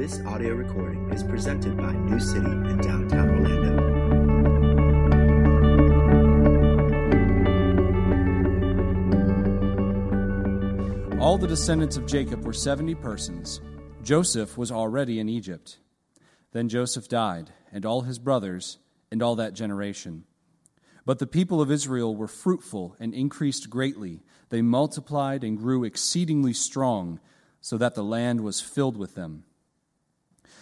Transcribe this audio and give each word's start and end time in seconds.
This 0.00 0.20
audio 0.24 0.54
recording 0.54 1.12
is 1.12 1.22
presented 1.22 1.76
by 1.76 1.92
New 1.92 2.18
City 2.18 2.46
in 2.46 2.78
downtown 2.78 3.28
Orlando. 3.28 3.76
All 11.20 11.36
the 11.36 11.46
descendants 11.46 11.98
of 11.98 12.06
Jacob 12.06 12.46
were 12.46 12.54
70 12.54 12.94
persons. 12.94 13.60
Joseph 14.02 14.56
was 14.56 14.72
already 14.72 15.20
in 15.20 15.28
Egypt. 15.28 15.76
Then 16.52 16.70
Joseph 16.70 17.06
died, 17.06 17.52
and 17.70 17.84
all 17.84 18.00
his 18.00 18.18
brothers, 18.18 18.78
and 19.12 19.22
all 19.22 19.36
that 19.36 19.52
generation. 19.52 20.24
But 21.04 21.18
the 21.18 21.26
people 21.26 21.60
of 21.60 21.70
Israel 21.70 22.16
were 22.16 22.26
fruitful 22.26 22.96
and 22.98 23.12
increased 23.12 23.68
greatly. 23.68 24.22
They 24.48 24.62
multiplied 24.62 25.44
and 25.44 25.58
grew 25.58 25.84
exceedingly 25.84 26.54
strong, 26.54 27.20
so 27.60 27.76
that 27.76 27.94
the 27.94 28.02
land 28.02 28.40
was 28.40 28.62
filled 28.62 28.96
with 28.96 29.14
them. 29.14 29.44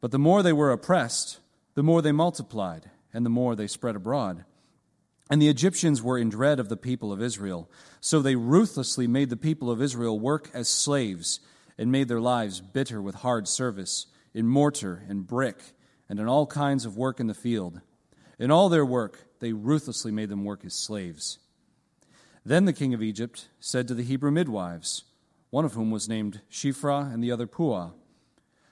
But 0.00 0.10
the 0.10 0.18
more 0.18 0.42
they 0.42 0.52
were 0.52 0.72
oppressed, 0.72 1.40
the 1.74 1.82
more 1.82 2.02
they 2.02 2.12
multiplied, 2.12 2.90
and 3.12 3.24
the 3.24 3.30
more 3.30 3.54
they 3.54 3.66
spread 3.66 3.96
abroad. 3.96 4.44
And 5.30 5.40
the 5.40 5.48
Egyptians 5.48 6.02
were 6.02 6.18
in 6.18 6.28
dread 6.28 6.58
of 6.58 6.68
the 6.68 6.76
people 6.76 7.12
of 7.12 7.22
Israel. 7.22 7.70
So 8.00 8.20
they 8.20 8.34
ruthlessly 8.34 9.06
made 9.06 9.30
the 9.30 9.36
people 9.36 9.70
of 9.70 9.80
Israel 9.80 10.18
work 10.18 10.50
as 10.52 10.68
slaves, 10.68 11.40
and 11.78 11.92
made 11.92 12.08
their 12.08 12.20
lives 12.20 12.60
bitter 12.60 13.00
with 13.00 13.16
hard 13.16 13.46
service, 13.46 14.06
in 14.34 14.46
mortar 14.46 15.04
and 15.08 15.26
brick, 15.26 15.58
and 16.08 16.18
in 16.18 16.26
all 16.26 16.46
kinds 16.46 16.84
of 16.84 16.96
work 16.96 17.20
in 17.20 17.26
the 17.26 17.34
field. 17.34 17.80
In 18.38 18.50
all 18.50 18.68
their 18.68 18.84
work, 18.84 19.28
they 19.38 19.52
ruthlessly 19.52 20.10
made 20.10 20.28
them 20.28 20.44
work 20.44 20.64
as 20.64 20.74
slaves. 20.74 21.38
Then 22.44 22.64
the 22.64 22.72
king 22.72 22.94
of 22.94 23.02
Egypt 23.02 23.48
said 23.60 23.86
to 23.88 23.94
the 23.94 24.02
Hebrew 24.02 24.30
midwives, 24.30 25.04
one 25.50 25.64
of 25.64 25.74
whom 25.74 25.90
was 25.90 26.08
named 26.08 26.40
Shiphrah 26.50 27.12
and 27.12 27.22
the 27.22 27.32
other 27.32 27.46
Puah, 27.46 27.90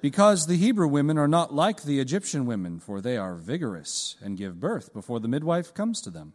Because 0.00 0.46
the 0.46 0.56
Hebrew 0.56 0.88
women 0.88 1.18
are 1.18 1.28
not 1.28 1.54
like 1.54 1.82
the 1.82 2.00
Egyptian 2.00 2.46
women, 2.46 2.78
for 2.78 3.00
they 3.00 3.16
are 3.16 3.34
vigorous 3.34 4.16
and 4.22 4.36
give 4.36 4.60
birth 4.60 4.92
before 4.92 5.20
the 5.20 5.28
midwife 5.28 5.74
comes 5.74 6.00
to 6.02 6.10
them. 6.10 6.34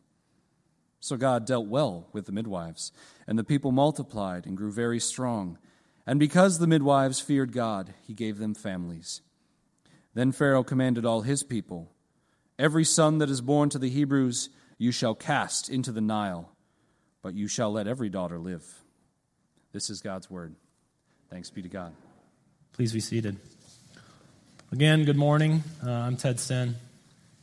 So 1.00 1.18
God 1.18 1.46
dealt 1.46 1.68
well 1.68 2.08
with 2.12 2.26
the 2.26 2.32
midwives, 2.32 2.92
and 3.28 3.38
the 3.38 3.44
people 3.44 3.72
multiplied 3.72 4.46
and 4.46 4.58
grew 4.58 4.72
very 4.72 5.00
strong. 5.00 5.58
And 6.06 6.20
because 6.20 6.60
the 6.60 6.68
midwives 6.68 7.20
feared 7.20 7.54
God, 7.54 7.94
he 8.06 8.14
gave 8.14 8.38
them 8.38 8.54
families. 8.54 9.22
Then 10.14 10.32
Pharaoh 10.32 10.64
commanded 10.64 11.06
all 11.06 11.22
his 11.22 11.44
people 11.44 11.92
Every 12.62 12.84
son 12.84 13.18
that 13.18 13.30
is 13.32 13.42
born 13.42 13.70
to 13.70 13.80
the 13.80 13.90
Hebrews, 13.90 14.50
you 14.78 14.92
shall 14.92 15.16
cast 15.16 15.68
into 15.68 15.92
the 15.92 16.00
Nile, 16.00 16.52
but 17.24 17.34
you 17.34 17.48
shall 17.48 17.72
let 17.72 17.88
every 17.88 18.08
daughter 18.08 18.38
live. 18.38 18.64
This 19.72 19.90
is 19.90 20.00
God's 20.00 20.30
word. 20.30 20.54
Thanks 21.32 21.50
be 21.50 21.64
to 21.64 21.70
God. 21.70 21.96
Please 22.74 22.94
be 22.94 23.00
seated. 23.00 23.40
Again, 24.74 25.04
good 25.04 25.18
morning. 25.18 25.66
Uh, 25.86 25.92
I'm 25.92 26.16
Ted 26.16 26.40
Sin. 26.40 26.78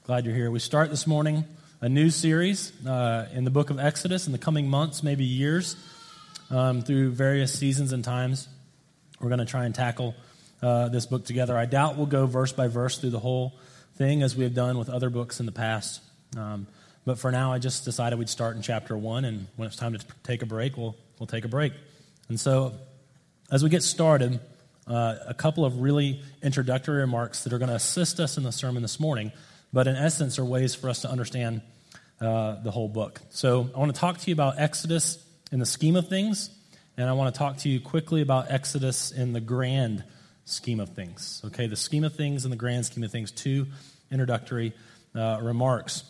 Glad 0.05 0.25
you're 0.25 0.35
here. 0.35 0.51
We 0.51 0.61
start 0.61 0.89
this 0.89 1.07
morning 1.07 1.45
a 1.83 1.89
new 1.89 2.09
series 2.09 2.73
uh, 2.87 3.29
in 3.35 3.45
the 3.45 3.51
book 3.51 3.69
of 3.69 3.79
Exodus 3.79 4.25
in 4.25 4.33
the 4.33 4.39
coming 4.39 4.67
months, 4.67 5.03
maybe 5.03 5.27
years, 5.27 5.77
um, 6.51 6.81
through 6.81 7.11
various 7.11 7.53
seasons 7.53 7.93
and 7.93 8.03
times. 8.03 8.49
We're 9.21 9.29
going 9.29 9.41
to 9.41 9.45
try 9.45 9.67
and 9.67 9.75
tackle 9.75 10.15
uh, 10.63 10.89
this 10.89 11.05
book 11.05 11.27
together. 11.27 11.55
I 11.55 11.67
doubt 11.67 11.99
we'll 11.99 12.07
go 12.07 12.25
verse 12.25 12.55
by 12.55 12.67
verse 12.67 12.97
through 12.97 13.11
the 13.11 13.19
whole 13.19 13.53
thing 13.97 14.23
as 14.23 14.35
we 14.35 14.45
have 14.45 14.55
done 14.55 14.79
with 14.79 14.89
other 14.89 15.11
books 15.11 15.39
in 15.39 15.45
the 15.45 15.53
past. 15.53 16.01
Um, 16.35 16.67
but 17.05 17.19
for 17.19 17.31
now, 17.31 17.53
I 17.53 17.59
just 17.59 17.85
decided 17.85 18.19
we'd 18.19 18.31
start 18.31 18.57
in 18.57 18.63
chapter 18.63 18.97
one, 18.97 19.27
and 19.27 19.49
when 19.57 19.67
it's 19.67 19.77
time 19.77 19.93
to 19.93 20.03
take 20.23 20.41
a 20.41 20.47
break, 20.47 20.79
we'll, 20.79 20.97
we'll 21.19 21.27
take 21.27 21.45
a 21.45 21.49
break. 21.49 21.75
And 22.31 22.41
so, 22.41 22.73
as 23.51 23.63
we 23.63 23.69
get 23.69 23.83
started, 23.83 24.41
uh, 24.89 25.17
a 25.27 25.35
couple 25.35 25.65
of 25.65 25.81
really 25.81 26.23
introductory 26.43 26.99
remarks 27.01 27.45
that 27.45 27.53
are 27.53 27.59
going 27.59 27.69
to 27.69 27.75
assist 27.75 28.21
us 28.21 28.39
in 28.39 28.43
the 28.43 28.53
sermon 28.53 28.83
this 28.83 28.99
morning, 28.99 29.33
but 29.73 29.87
in 29.87 29.95
essence 29.97 30.39
are 30.39 30.45
ways 30.45 30.75
for 30.75 30.89
us 30.89 31.03
to 31.03 31.11
understand 31.11 31.61
uh, 32.21 32.63
the 32.63 32.71
whole 32.71 32.89
book. 32.89 33.21
So, 33.31 33.71
I 33.75 33.79
want 33.79 33.95
to 33.95 34.01
talk 34.01 34.19
to 34.19 34.27
you 34.29 34.33
about 34.33 34.59
Exodus 34.59 35.25
in 35.53 35.61
the 35.61 35.67
scheme 35.67 35.95
of 35.95 36.09
things, 36.09 36.51
and 36.97 37.09
I 37.09 37.13
want 37.13 37.35
to 37.35 37.39
talk 37.39 37.59
to 37.59 37.69
you 37.69 37.81
quickly 37.81 38.23
about 38.23 38.51
Exodus 38.51 39.13
in 39.13 39.33
the 39.33 39.41
grand 39.41 40.05
scheme 40.47 40.81
of 40.81 40.91
things. 40.91 41.43
Okay, 41.45 41.67
the 41.67 41.77
scheme 41.77 42.05
of 42.05 42.15
things 42.15 42.45
and 42.45 42.53
the 42.53 42.57
grand 42.57 42.87
scheme 42.87 43.05
of 43.05 43.13
things, 43.13 43.31
two 43.31 43.67
introductory 44.11 44.73
uh, 45.15 45.39
remarks. 45.43 46.05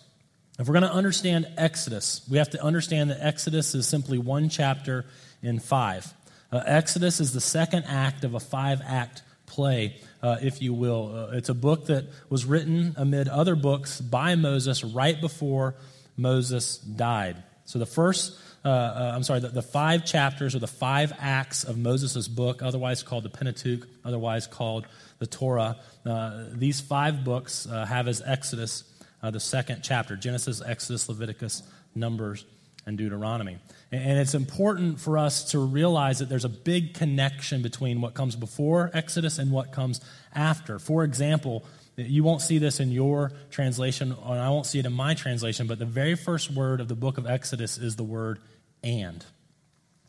If 0.59 0.67
we're 0.67 0.75
going 0.75 0.91
to 0.91 0.93
understand 0.93 1.47
Exodus, 1.57 2.27
we 2.29 2.39
have 2.39 2.51
to 2.51 2.63
understand 2.63 3.11
that 3.11 3.19
Exodus 3.21 3.75
is 3.75 3.87
simply 3.87 4.19
one 4.19 4.49
chapter 4.49 5.05
in 5.43 5.61
five. 5.61 6.13
Uh, 6.51 6.63
Exodus 6.65 7.21
is 7.21 7.33
the 7.33 7.41
second 7.41 7.85
act 7.85 8.25
of 8.25 8.35
a 8.35 8.41
five 8.41 8.81
act 8.85 9.23
play, 9.47 9.97
uh, 10.23 10.37
if 10.41 10.63
you 10.63 10.73
will. 10.73 11.15
Uh, 11.15 11.37
it's 11.37 11.49
a 11.49 11.55
book 11.55 11.87
that 11.87 12.07
was 12.31 12.45
written 12.45 12.95
amid 12.97 13.29
other 13.29 13.55
books 13.55 14.01
by 14.01 14.35
Moses 14.35 14.83
right 14.83 15.21
before 15.21 15.75
Moses 16.17 16.79
died. 16.79 17.43
So 17.67 17.79
the 17.79 17.87
first, 17.87 18.39
uh, 18.65 18.69
uh, 18.69 19.13
I'm 19.15 19.23
sorry, 19.23 19.41
the, 19.41 19.49
the, 19.49 19.63
five 19.63 20.07
chapters 20.07 20.55
or 20.55 20.59
the 20.59 20.67
five 20.67 21.13
acts 21.19 21.65
of 21.65 21.77
Moses' 21.77 22.29
book, 22.29 22.63
otherwise 22.63 23.03
called 23.03 23.25
the 23.25 23.31
Pentateuch, 23.31 23.87
otherwise 24.05 24.47
called 24.47 24.87
the 25.19 25.27
Torah, 25.27 25.77
uh, 26.07 26.45
these 26.53 26.81
five 26.81 27.25
books 27.25 27.67
have 27.71 28.09
as 28.09 28.23
Exodus 28.25 28.85
the 29.21 29.41
second 29.41 29.83
chapter 29.83 30.17
Genesis, 30.17 30.63
Exodus, 30.65 31.09
Leviticus, 31.09 31.63
Numbers, 31.95 32.45
and 32.89 32.97
Deuteronomy. 32.97 33.59
And 33.93 34.19
it's 34.19 34.35
important 34.35 34.99
for 34.99 35.19
us 35.19 35.53
to 35.53 35.59
realize 35.59 36.19
that 36.19 36.31
there's 36.31 36.47
a 36.47 36.49
big 36.49 36.95
connection 36.95 37.61
between 37.61 38.01
what 38.01 38.15
comes 38.15 38.35
before 38.35 38.91
Exodus 38.95 39.39
and 39.39 39.53
what 39.53 39.73
comes 39.73 40.01
after. 40.35 40.79
For 40.79 41.05
example, 41.05 41.65
you 41.97 42.25
won't 42.25 42.41
see 42.41 42.57
this 42.57 42.81
in 42.81 42.91
your 42.91 43.33
translation, 43.51 44.13
and 44.13 44.41
I 44.41 44.49
won't 44.49 44.65
see 44.67 44.79
it 44.79 44.87
in 44.87 44.93
my 44.93 45.15
translation, 45.15 45.67
but 45.67 45.79
the 45.79 45.85
very 45.85 46.15
first 46.15 46.51
word 46.51 46.81
of 46.81 46.89
the 46.89 46.95
book 46.95 47.19
of 47.19 47.27
Exodus 47.27 47.77
is 47.77 47.97
the 47.97 48.05
word 48.05 48.39
and. 48.83 49.25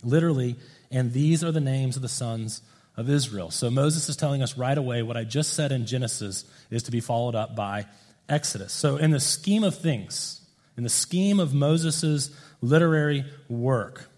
Literally, 0.02 0.56
and 0.90 1.12
these 1.12 1.44
are 1.44 1.52
the 1.52 1.60
names 1.60 1.98
of 1.98 2.02
the 2.02 2.08
sons 2.08 2.62
of 2.96 3.10
Israel. 3.10 3.52
So 3.52 3.70
Moses 3.70 4.08
is 4.08 4.16
telling 4.16 4.42
us 4.42 4.58
right 4.58 4.78
away 4.78 5.04
what 5.04 5.18
I 5.18 5.26
just 5.26 5.54
said 5.54 5.74
in 5.74 5.86
Genesis 5.86 6.46
is 6.72 6.84
to 6.84 6.92
be 6.92 7.02
followed 7.02 7.36
up 7.36 7.56
by 7.58 7.88
Exodus. 8.30 8.72
So, 8.72 8.98
in 8.98 9.12
the 9.12 9.20
scheme 9.20 9.64
of 9.64 9.78
things, 9.78 10.40
in 10.78 10.84
the 10.84 10.90
scheme 10.90 11.42
of 11.42 11.54
Moses' 11.54 12.30
literary 12.62 13.26
work, 13.48 14.10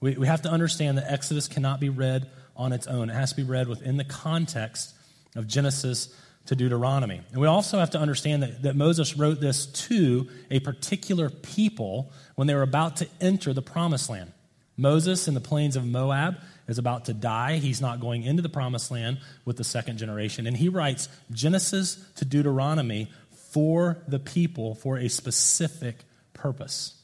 we, 0.00 0.16
we 0.16 0.26
have 0.26 0.42
to 0.42 0.50
understand 0.50 0.98
that 0.98 1.10
Exodus 1.10 1.48
cannot 1.48 1.80
be 1.80 1.88
read 1.88 2.28
on 2.56 2.72
its 2.72 2.86
own. 2.86 3.10
It 3.10 3.14
has 3.14 3.30
to 3.30 3.36
be 3.36 3.42
read 3.42 3.68
within 3.68 3.96
the 3.96 4.04
context 4.04 4.94
of 5.36 5.46
Genesis 5.46 6.14
to 6.46 6.56
Deuteronomy. 6.56 7.20
And 7.32 7.40
we 7.40 7.46
also 7.46 7.78
have 7.78 7.90
to 7.90 7.98
understand 7.98 8.42
that, 8.42 8.62
that 8.62 8.76
Moses 8.76 9.16
wrote 9.16 9.40
this 9.40 9.66
to 9.66 10.28
a 10.50 10.60
particular 10.60 11.30
people 11.30 12.10
when 12.34 12.46
they 12.46 12.54
were 12.54 12.62
about 12.62 12.96
to 12.96 13.08
enter 13.20 13.52
the 13.52 13.62
promised 13.62 14.10
land. 14.10 14.32
Moses 14.76 15.28
in 15.28 15.34
the 15.34 15.40
plains 15.40 15.76
of 15.76 15.84
Moab 15.84 16.36
is 16.66 16.78
about 16.78 17.04
to 17.06 17.14
die. 17.14 17.56
He's 17.56 17.80
not 17.80 18.00
going 18.00 18.22
into 18.22 18.42
the 18.42 18.48
promised 18.48 18.90
land 18.90 19.18
with 19.44 19.56
the 19.58 19.64
second 19.64 19.98
generation. 19.98 20.46
And 20.46 20.56
he 20.56 20.68
writes 20.68 21.08
Genesis 21.30 22.02
to 22.16 22.24
Deuteronomy 22.24 23.10
for 23.50 23.98
the 24.08 24.18
people 24.18 24.74
for 24.74 24.96
a 24.96 25.08
specific 25.08 25.96
purpose. 26.32 26.99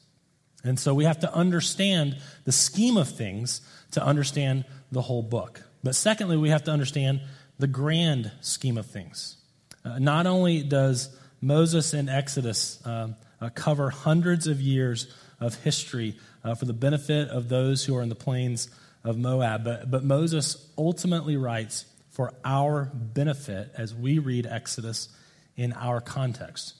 And 0.66 0.78
so 0.78 0.94
we 0.94 1.04
have 1.04 1.20
to 1.20 1.32
understand 1.32 2.16
the 2.44 2.52
scheme 2.52 2.96
of 2.96 3.08
things 3.08 3.60
to 3.92 4.04
understand 4.04 4.64
the 4.90 5.02
whole 5.02 5.22
book. 5.22 5.62
But 5.82 5.94
secondly, 5.94 6.36
we 6.36 6.50
have 6.50 6.64
to 6.64 6.70
understand 6.70 7.20
the 7.58 7.66
grand 7.66 8.32
scheme 8.40 8.76
of 8.76 8.86
things. 8.86 9.36
Uh, 9.84 9.98
not 9.98 10.26
only 10.26 10.62
does 10.62 11.16
Moses 11.40 11.94
and 11.94 12.10
Exodus 12.10 12.84
um, 12.84 13.14
uh, 13.40 13.50
cover 13.50 13.90
hundreds 13.90 14.46
of 14.46 14.60
years 14.60 15.14
of 15.40 15.54
history 15.62 16.16
uh, 16.44 16.54
for 16.54 16.64
the 16.64 16.72
benefit 16.72 17.28
of 17.28 17.48
those 17.48 17.84
who 17.84 17.96
are 17.96 18.02
in 18.02 18.08
the 18.08 18.14
plains 18.14 18.68
of 19.04 19.18
Moab. 19.18 19.64
But, 19.64 19.90
but 19.90 20.04
Moses 20.04 20.70
ultimately 20.76 21.36
writes 21.36 21.84
for 22.10 22.32
our 22.44 22.90
benefit 22.94 23.70
as 23.76 23.94
we 23.94 24.18
read 24.18 24.46
Exodus 24.46 25.08
in 25.56 25.72
our 25.72 26.00
context. 26.00 26.74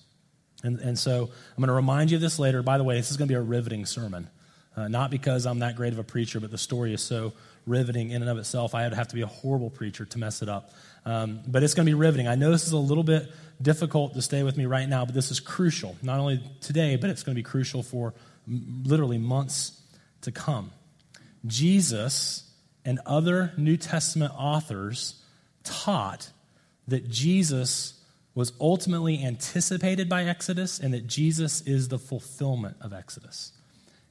And, 0.63 0.79
and 0.81 0.99
so 0.99 1.23
I'm 1.23 1.57
going 1.59 1.69
to 1.69 1.75
remind 1.75 2.11
you 2.11 2.17
of 2.17 2.21
this 2.21 2.39
later. 2.39 2.63
By 2.63 2.79
the 2.79 2.85
way, 2.85 2.97
this 2.97 3.11
is 3.11 3.17
going 3.17 3.29
to 3.29 3.33
be 3.33 3.39
a 3.39 3.43
riveting 3.43 3.87
sermon. 3.87 4.29
Uh, 4.77 4.89
not 4.89 5.11
because 5.11 5.47
I'm 5.47 5.61
that 5.61 5.77
great 5.77 5.93
of 5.93 5.99
a 5.99 6.05
preacher, 6.05 6.39
but 6.39 6.51
the 6.51 6.59
story 6.59 6.93
is 6.93 7.03
so 7.03 7.33
riveting 7.67 8.11
in 8.11 8.23
and 8.23 8.31
of 8.31 8.39
itself. 8.39 8.75
I 8.75 8.85
would 8.85 8.93
have 8.93 9.09
to 9.09 9.15
be 9.15 9.23
a 9.23 9.27
horrible 9.27 9.71
preacher 9.71 10.05
to 10.05 10.19
mess 10.19 10.43
it 10.43 10.49
up. 10.49 10.71
Um, 11.05 11.41
but 11.47 11.63
it's 11.63 11.75
going 11.75 11.87
to 11.87 11.91
be 11.91 11.95
riveting. 11.95 12.29
I 12.29 12.35
know 12.35 12.51
this 12.51 12.67
is 12.67 12.73
a 12.73 12.79
little 12.79 13.05
bit 13.05 13.31
difficult 13.61 14.15
to 14.15 14.23
stay 14.23 14.43
with 14.43 14.57
me 14.57 14.67
right 14.67 14.89
now, 14.89 15.05
but 15.05 15.15
this 15.15 15.31
is 15.31 15.41
crucial. 15.41 15.97
Not 16.03 16.21
only 16.21 16.43
today, 16.61 16.97
but 16.97 17.11
it's 17.11 17.23
going 17.23 17.35
to 17.35 17.39
be 17.39 17.45
crucial 17.45 17.83
for 17.83 18.13
m- 18.47 18.83
literally 18.85 19.19
months 19.19 19.81
to 20.23 20.33
come. 20.33 20.73
Jesus 21.47 22.51
and 22.85 23.01
other 23.07 23.53
New 23.57 23.77
Testament 23.77 24.33
authors 24.37 25.23
taught 25.65 26.31
that 26.89 27.09
Jesus 27.09 27.96
was 28.37 28.53
ultimately 28.61 29.25
anticipated 29.25 30.11
by 30.11 30.23
Exodus 30.25 30.79
and 30.79 30.93
that 30.93 31.07
Jesus 31.07 31.63
is 31.63 31.89
the 31.89 31.99
fulfillment 31.99 32.77
of 32.83 32.93
Exodus. 32.93 33.53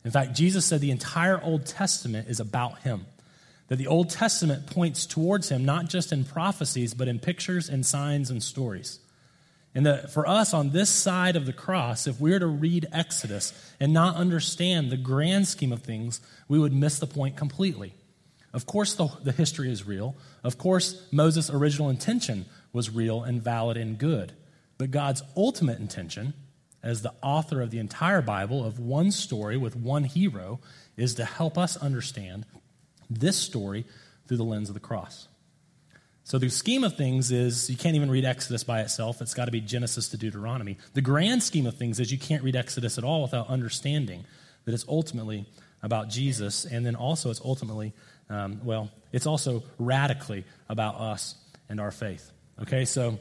In 0.03 0.09
fact, 0.09 0.33
Jesus 0.33 0.65
said 0.65 0.81
the 0.81 0.89
entire 0.89 1.41
Old 1.41 1.67
Testament 1.67 2.27
is 2.27 2.39
about 2.39 2.79
him. 2.79 3.05
That 3.67 3.77
the 3.77 3.87
Old 3.87 4.09
Testament 4.09 4.65
points 4.65 5.05
towards 5.05 5.49
him, 5.49 5.63
not 5.63 5.89
just 5.89 6.11
in 6.11 6.25
prophecies, 6.25 6.95
but 6.95 7.07
in 7.07 7.19
pictures 7.19 7.69
and 7.69 7.85
signs 7.85 8.31
and 8.31 8.41
stories. 8.41 8.99
And 9.75 9.85
that 9.85 10.11
for 10.11 10.27
us 10.27 10.55
on 10.55 10.71
this 10.71 10.89
side 10.89 11.35
of 11.35 11.45
the 11.45 11.53
cross, 11.53 12.07
if 12.07 12.19
we 12.19 12.31
were 12.31 12.39
to 12.39 12.47
read 12.47 12.87
Exodus 12.91 13.53
and 13.79 13.93
not 13.93 14.15
understand 14.15 14.89
the 14.89 14.97
grand 14.97 15.47
scheme 15.47 15.71
of 15.71 15.83
things, 15.83 16.19
we 16.47 16.57
would 16.57 16.73
miss 16.73 16.97
the 16.97 17.07
point 17.07 17.37
completely. 17.37 17.93
Of 18.55 18.65
course, 18.65 18.93
the, 18.93 19.09
the 19.21 19.33
history 19.33 19.69
is 19.69 19.85
real. 19.85 20.15
Of 20.41 20.57
course, 20.57 21.05
Moses' 21.11 21.49
original 21.49 21.89
intention 21.89 22.45
was 22.71 22.89
real 22.89 23.21
and 23.21 23.43
valid 23.43 23.75
and 23.75 23.97
good. 23.97 24.31
But 24.77 24.91
God's 24.91 25.21
ultimate 25.35 25.79
intention, 25.79 26.33
as 26.81 27.01
the 27.01 27.13
author 27.21 27.61
of 27.61 27.69
the 27.69 27.79
entire 27.79 28.21
Bible, 28.21 28.65
of 28.65 28.79
one 28.79 29.11
story 29.11 29.57
with 29.57 29.75
one 29.75 30.05
hero, 30.05 30.61
is 30.95 31.15
to 31.15 31.25
help 31.25 31.57
us 31.57 31.75
understand 31.75 32.45
this 33.09 33.35
story 33.35 33.83
through 34.25 34.37
the 34.37 34.43
lens 34.43 34.69
of 34.69 34.73
the 34.73 34.79
cross. 34.79 35.27
So 36.23 36.39
the 36.39 36.49
scheme 36.49 36.85
of 36.85 36.95
things 36.95 37.31
is 37.31 37.69
you 37.69 37.75
can't 37.75 37.97
even 37.97 38.09
read 38.09 38.23
Exodus 38.23 38.63
by 38.63 38.79
itself. 38.79 39.21
It's 39.21 39.33
got 39.33 39.45
to 39.45 39.51
be 39.51 39.59
Genesis 39.59 40.07
to 40.09 40.17
Deuteronomy. 40.17 40.77
The 40.93 41.01
grand 41.01 41.43
scheme 41.43 41.65
of 41.65 41.75
things 41.75 41.99
is 41.99 42.09
you 42.09 42.17
can't 42.17 42.41
read 42.41 42.55
Exodus 42.55 42.97
at 42.97 43.03
all 43.03 43.21
without 43.21 43.49
understanding 43.49 44.23
that 44.63 44.73
it's 44.73 44.85
ultimately 44.87 45.45
about 45.83 46.09
Jesus, 46.09 46.65
and 46.65 46.83
then 46.83 46.95
also 46.95 47.29
it's 47.29 47.41
ultimately, 47.45 47.93
um, 48.29 48.61
well, 48.63 48.89
it's 49.11 49.27
also 49.27 49.63
radically 49.77 50.45
about 50.69 50.95
us 50.95 51.35
and 51.69 51.79
our 51.79 51.91
faith. 51.91 52.31
Okay, 52.61 52.85
so 52.85 53.19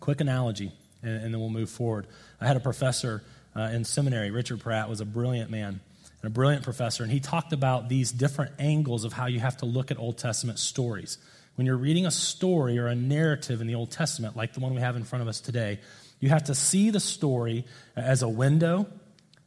quick 0.00 0.20
analogy, 0.20 0.72
and, 1.02 1.24
and 1.24 1.34
then 1.34 1.40
we'll 1.40 1.50
move 1.50 1.70
forward. 1.70 2.06
I 2.40 2.46
had 2.46 2.56
a 2.56 2.60
professor 2.60 3.22
uh, 3.54 3.62
in 3.62 3.84
seminary, 3.84 4.30
Richard 4.30 4.60
Pratt 4.60 4.88
was 4.88 5.00
a 5.00 5.04
brilliant 5.04 5.50
man 5.50 5.80
and 6.22 6.30
a 6.30 6.30
brilliant 6.30 6.64
professor, 6.64 7.02
and 7.02 7.12
he 7.12 7.20
talked 7.20 7.52
about 7.52 7.88
these 7.88 8.12
different 8.12 8.52
angles 8.58 9.04
of 9.04 9.12
how 9.12 9.26
you 9.26 9.40
have 9.40 9.58
to 9.58 9.66
look 9.66 9.90
at 9.90 9.98
Old 9.98 10.18
Testament 10.18 10.58
stories 10.58 11.18
when 11.54 11.66
you're 11.66 11.76
reading 11.76 12.06
a 12.06 12.10
story 12.10 12.78
or 12.78 12.86
a 12.86 12.94
narrative 12.94 13.60
in 13.60 13.66
the 13.66 13.74
Old 13.74 13.90
Testament, 13.90 14.36
like 14.36 14.54
the 14.54 14.60
one 14.60 14.74
we 14.74 14.80
have 14.80 14.96
in 14.96 15.04
front 15.04 15.22
of 15.22 15.28
us 15.28 15.40
today, 15.40 15.80
you 16.20 16.28
have 16.30 16.44
to 16.44 16.54
see 16.54 16.90
the 16.90 17.00
story 17.00 17.64
as 17.94 18.22
a 18.22 18.28
window, 18.28 18.86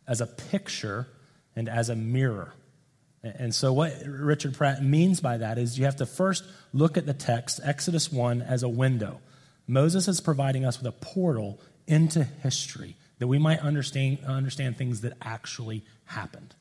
as 0.07 0.21
a 0.21 0.27
picture, 0.27 1.07
and 1.55 1.67
as 1.67 1.89
a 1.89 1.95
mirror. 1.95 2.53
And 3.25 3.55
so, 3.55 3.73
what 3.73 3.93
Richard 4.05 4.53
Pratt 4.53 4.83
means 4.83 5.19
by 5.19 5.37
that 5.37 5.57
is 5.57 5.79
you 5.79 5.85
have 5.85 5.95
to 5.97 6.05
first 6.05 6.43
look 6.73 6.95
at 6.95 7.07
the 7.07 7.13
text, 7.13 7.59
Exodus 7.63 8.11
1, 8.11 8.43
as 8.43 8.61
a 8.61 8.69
window. 8.69 9.19
Moses 9.67 10.07
is 10.07 10.21
providing 10.21 10.63
us 10.63 10.77
with 10.77 10.87
a 10.87 10.91
portal 10.91 11.59
into 11.87 12.23
history 12.23 12.95
that 13.17 13.27
we 13.27 13.39
might 13.39 13.59
understand, 13.59 14.19
understand 14.27 14.77
things 14.77 15.01
that 15.01 15.13
actually 15.21 15.83
happened. 16.05 16.53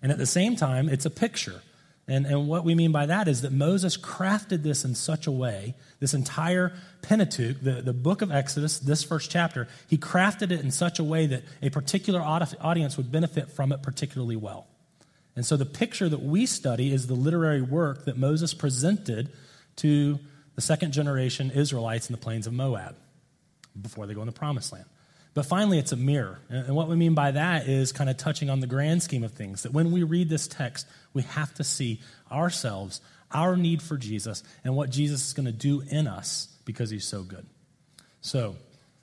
And 0.00 0.10
at 0.10 0.18
the 0.18 0.26
same 0.26 0.56
time, 0.56 0.88
it's 0.88 1.04
a 1.04 1.10
picture. 1.10 1.60
And, 2.08 2.26
and 2.26 2.48
what 2.48 2.64
we 2.64 2.74
mean 2.74 2.90
by 2.90 3.06
that 3.06 3.28
is 3.28 3.42
that 3.42 3.52
Moses 3.52 3.96
crafted 3.96 4.62
this 4.62 4.84
in 4.84 4.94
such 4.94 5.26
a 5.26 5.30
way, 5.30 5.74
this 6.00 6.14
entire 6.14 6.72
Pentateuch, 7.02 7.60
the, 7.60 7.82
the 7.82 7.92
book 7.92 8.22
of 8.22 8.32
Exodus, 8.32 8.78
this 8.78 9.04
first 9.04 9.30
chapter, 9.30 9.68
he 9.86 9.98
crafted 9.98 10.50
it 10.50 10.60
in 10.60 10.70
such 10.70 10.98
a 10.98 11.04
way 11.04 11.26
that 11.26 11.42
a 11.60 11.70
particular 11.70 12.20
audience 12.20 12.96
would 12.96 13.12
benefit 13.12 13.50
from 13.50 13.70
it 13.70 13.82
particularly 13.82 14.36
well. 14.36 14.66
And 15.34 15.46
so 15.46 15.56
the 15.56 15.66
picture 15.66 16.08
that 16.08 16.22
we 16.22 16.46
study 16.46 16.92
is 16.92 17.06
the 17.06 17.14
literary 17.14 17.62
work 17.62 18.04
that 18.04 18.16
Moses 18.16 18.52
presented 18.52 19.30
to 19.76 20.18
the 20.54 20.60
second 20.60 20.92
generation 20.92 21.50
Israelites 21.50 22.08
in 22.08 22.12
the 22.12 22.20
plains 22.20 22.46
of 22.46 22.52
Moab 22.52 22.96
before 23.80 24.06
they 24.06 24.14
go 24.14 24.20
in 24.20 24.26
the 24.26 24.32
promised 24.32 24.72
land. 24.72 24.84
But 25.34 25.46
finally, 25.46 25.78
it's 25.78 25.92
a 25.92 25.96
mirror. 25.96 26.40
And 26.50 26.76
what 26.76 26.88
we 26.88 26.96
mean 26.96 27.14
by 27.14 27.30
that 27.30 27.66
is 27.66 27.90
kind 27.90 28.10
of 28.10 28.18
touching 28.18 28.50
on 28.50 28.60
the 28.60 28.66
grand 28.66 29.02
scheme 29.02 29.24
of 29.24 29.32
things. 29.32 29.62
That 29.62 29.72
when 29.72 29.90
we 29.90 30.02
read 30.02 30.28
this 30.28 30.46
text, 30.46 30.86
we 31.14 31.22
have 31.22 31.54
to 31.54 31.64
see 31.64 32.00
ourselves, 32.30 33.00
our 33.30 33.56
need 33.56 33.80
for 33.80 33.96
Jesus, 33.96 34.42
and 34.62 34.76
what 34.76 34.90
Jesus 34.90 35.26
is 35.28 35.32
going 35.32 35.46
to 35.46 35.52
do 35.52 35.82
in 35.88 36.06
us 36.06 36.48
because 36.66 36.90
he's 36.90 37.06
so 37.06 37.22
good. 37.22 37.46
So, 38.20 38.56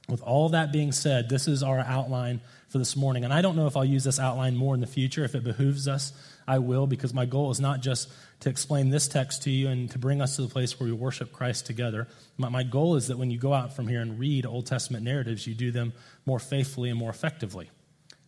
with 0.08 0.22
all 0.22 0.50
that 0.50 0.72
being 0.72 0.92
said, 0.92 1.30
this 1.30 1.48
is 1.48 1.64
our 1.64 1.80
outline 1.80 2.42
for 2.70 2.78
this 2.78 2.96
morning. 2.96 3.24
And 3.24 3.34
I 3.34 3.42
don't 3.42 3.56
know 3.56 3.68
if 3.68 3.76
I'll 3.76 3.84
use 3.84 4.04
this 4.04 4.20
outline 4.20 4.56
more 4.56 4.76
in 4.76 4.80
the 4.80 4.88
future. 4.88 5.24
If 5.24 5.36
it 5.36 5.44
behooves 5.44 5.88
us, 5.88 6.14
I 6.48 6.60
will, 6.60 6.88
because 6.88 7.14
my 7.14 7.26
goal 7.26 7.52
is 7.52 7.60
not 7.60 7.82
just 7.82 8.10
to 8.42 8.50
explain 8.50 8.90
this 8.90 9.08
text 9.08 9.44
to 9.44 9.50
you 9.50 9.68
and 9.68 9.90
to 9.92 10.00
bring 10.00 10.22
us 10.22 10.36
to 10.36 10.44
the 10.44 10.48
place 10.48 10.80
where 10.80 10.88
we 10.88 10.94
worship 10.94 11.34
Christ 11.34 11.66
together. 11.66 12.08
My, 12.38 12.50
my 12.50 12.64
goal 12.64 12.96
is 12.96 13.08
that 13.08 13.18
when 13.18 13.32
you 13.32 13.40
go 13.40 13.54
out 13.54 13.76
from 13.76 13.88
here 13.88 14.02
and 14.02 14.20
read 14.20 14.46
Old 14.46 14.68
Testament 14.68 15.04
narratives, 15.04 15.46
you 15.48 15.56
do 15.56 15.72
them 15.72 15.94
more 16.26 16.40
faithfully 16.40 16.90
and 16.90 16.98
more 16.98 17.10
effectively. 17.10 17.70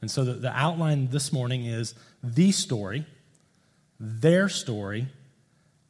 And 0.02 0.10
so 0.10 0.24
the, 0.24 0.34
the 0.34 0.52
outline 0.52 1.10
this 1.10 1.32
morning 1.32 1.66
is 1.66 1.94
the 2.24 2.52
story, 2.52 3.06
their 4.00 4.50
story, 4.50 5.08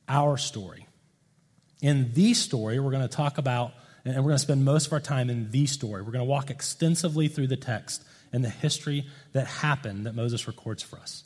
our 0.09 0.35
story. 0.35 0.87
In 1.81 2.13
the 2.13 2.33
story, 2.33 2.79
we're 2.79 2.91
going 2.91 3.01
to 3.01 3.07
talk 3.07 3.37
about, 3.37 3.71
and 4.03 4.15
we're 4.17 4.23
going 4.23 4.35
to 4.35 4.39
spend 4.39 4.65
most 4.65 4.87
of 4.87 4.93
our 4.93 4.99
time 4.99 5.29
in 5.29 5.51
the 5.51 5.65
story. 5.65 6.01
We're 6.01 6.11
going 6.11 6.25
to 6.25 6.29
walk 6.29 6.49
extensively 6.49 7.29
through 7.29 7.47
the 7.47 7.57
text 7.57 8.03
and 8.33 8.43
the 8.43 8.49
history 8.49 9.05
that 9.33 9.47
happened 9.47 10.05
that 10.05 10.15
Moses 10.15 10.47
records 10.47 10.83
for 10.83 10.97
us. 10.97 11.23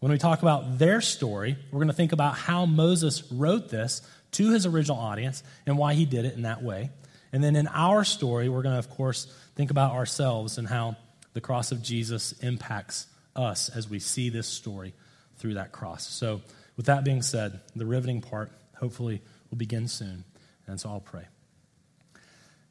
When 0.00 0.12
we 0.12 0.18
talk 0.18 0.42
about 0.42 0.78
their 0.78 1.00
story, 1.00 1.56
we're 1.70 1.78
going 1.78 1.88
to 1.88 1.94
think 1.94 2.12
about 2.12 2.36
how 2.36 2.66
Moses 2.66 3.30
wrote 3.32 3.70
this 3.70 4.02
to 4.32 4.52
his 4.52 4.66
original 4.66 4.98
audience 4.98 5.42
and 5.64 5.78
why 5.78 5.94
he 5.94 6.04
did 6.04 6.24
it 6.24 6.34
in 6.34 6.42
that 6.42 6.62
way. 6.62 6.90
And 7.32 7.42
then 7.42 7.56
in 7.56 7.66
our 7.68 8.04
story, 8.04 8.48
we're 8.48 8.62
going 8.62 8.74
to, 8.74 8.78
of 8.78 8.90
course, 8.90 9.26
think 9.54 9.70
about 9.70 9.92
ourselves 9.92 10.58
and 10.58 10.68
how 10.68 10.96
the 11.32 11.40
cross 11.40 11.72
of 11.72 11.82
Jesus 11.82 12.32
impacts 12.40 13.06
us 13.34 13.68
as 13.68 13.88
we 13.88 13.98
see 13.98 14.30
this 14.30 14.46
story 14.46 14.94
through 15.38 15.54
that 15.54 15.72
cross. 15.72 16.06
So, 16.06 16.40
with 16.76 16.86
that 16.86 17.04
being 17.04 17.22
said, 17.22 17.60
the 17.74 17.86
riveting 17.86 18.20
part 18.20 18.52
hopefully 18.78 19.22
will 19.50 19.56
begin 19.56 19.88
soon. 19.88 20.24
And 20.66 20.80
so 20.80 20.90
I'll 20.90 21.00
pray. 21.00 21.24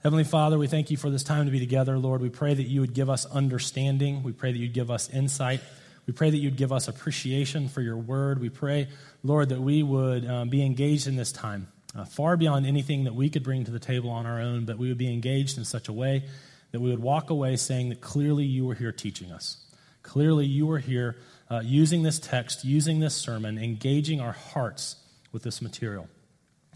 Heavenly 0.06 0.24
Father, 0.24 0.60
we 0.60 0.68
thank 0.68 0.92
you 0.92 0.98
for 0.98 1.10
this 1.10 1.24
time 1.24 1.46
to 1.48 1.52
be 1.52 1.60
together. 1.60 1.98
Lord, 1.98 2.22
we 2.22 2.30
pray 2.30 2.54
that 2.54 2.68
you 2.68 2.82
would 2.82 2.94
give 2.94 3.10
us 3.10 3.26
understanding. 3.26 4.22
We 4.22 4.34
pray 4.34 4.52
that 4.52 4.58
you'd 4.60 4.72
give 4.72 4.92
us 4.92 5.10
insight. 5.10 5.62
We 6.06 6.14
pray 6.14 6.30
that 6.30 6.38
you'd 6.38 6.58
give 6.58 6.72
us 6.72 6.88
appreciation 6.88 7.70
for 7.70 7.82
your 7.82 7.98
word. 7.98 8.40
We 8.40 8.50
pray, 8.50 8.88
Lord, 9.24 9.50
that 9.50 9.60
we 9.60 9.82
would 9.82 10.30
um, 10.30 10.50
be 10.50 10.64
engaged 10.64 11.08
in 11.08 11.16
this 11.16 11.32
time, 11.32 11.70
uh, 11.96 12.06
far 12.06 12.38
beyond 12.38 12.68
anything 12.68 13.06
that 13.06 13.16
we 13.16 13.32
could 13.32 13.42
bring 13.42 13.66
to 13.66 13.72
the 13.72 13.80
table 13.80 14.12
on 14.12 14.28
our 14.28 14.40
own, 14.40 14.66
but 14.66 14.78
we 14.78 14.90
would 14.90 15.00
be 15.00 15.12
engaged 15.12 15.58
in 15.58 15.66
such 15.66 15.88
a 15.88 15.92
way 15.92 16.26
that 16.72 16.80
we 16.80 16.92
would 16.92 17.02
walk 17.02 17.32
away 17.32 17.56
saying 17.56 17.90
that 17.90 18.00
clearly 18.00 18.44
you 18.46 18.68
were 18.68 18.76
here 18.76 18.92
teaching 18.92 19.32
us. 19.32 19.58
Clearly 20.04 20.46
you 20.46 20.68
were 20.68 20.78
here 20.78 21.16
uh, 21.50 21.64
using 21.66 22.04
this 22.04 22.20
text, 22.20 22.64
using 22.64 23.00
this 23.00 23.16
sermon, 23.16 23.58
engaging 23.58 24.22
our 24.22 24.34
hearts 24.34 24.98
with 25.32 25.42
this 25.42 25.64
material. 25.64 26.08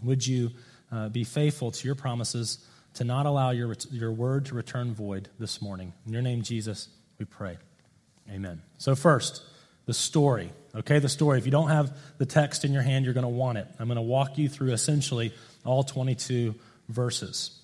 Would 0.02 0.26
you 0.26 0.50
uh, 0.90 1.10
be 1.10 1.22
faithful 1.22 1.70
to 1.70 1.86
your 1.86 1.94
promises 1.94 2.66
to 2.94 3.04
not 3.04 3.26
allow 3.26 3.50
your, 3.50 3.74
your 3.90 4.12
word 4.12 4.46
to 4.46 4.54
return 4.54 4.94
void 4.94 5.28
this 5.38 5.62
morning? 5.62 5.92
In 6.06 6.12
your 6.12 6.22
name, 6.22 6.42
Jesus, 6.42 6.88
we 7.18 7.24
pray. 7.24 7.58
Amen. 8.30 8.62
So, 8.78 8.94
first, 8.94 9.42
the 9.86 9.94
story. 9.94 10.52
Okay, 10.74 11.00
the 11.00 11.08
story. 11.08 11.38
If 11.38 11.46
you 11.46 11.50
don't 11.50 11.68
have 11.68 11.96
the 12.18 12.26
text 12.26 12.64
in 12.64 12.72
your 12.72 12.82
hand, 12.82 13.04
you're 13.04 13.14
going 13.14 13.22
to 13.22 13.28
want 13.28 13.58
it. 13.58 13.66
I'm 13.78 13.88
going 13.88 13.96
to 13.96 14.02
walk 14.02 14.38
you 14.38 14.48
through 14.48 14.72
essentially 14.72 15.34
all 15.64 15.82
22 15.82 16.54
verses. 16.88 17.60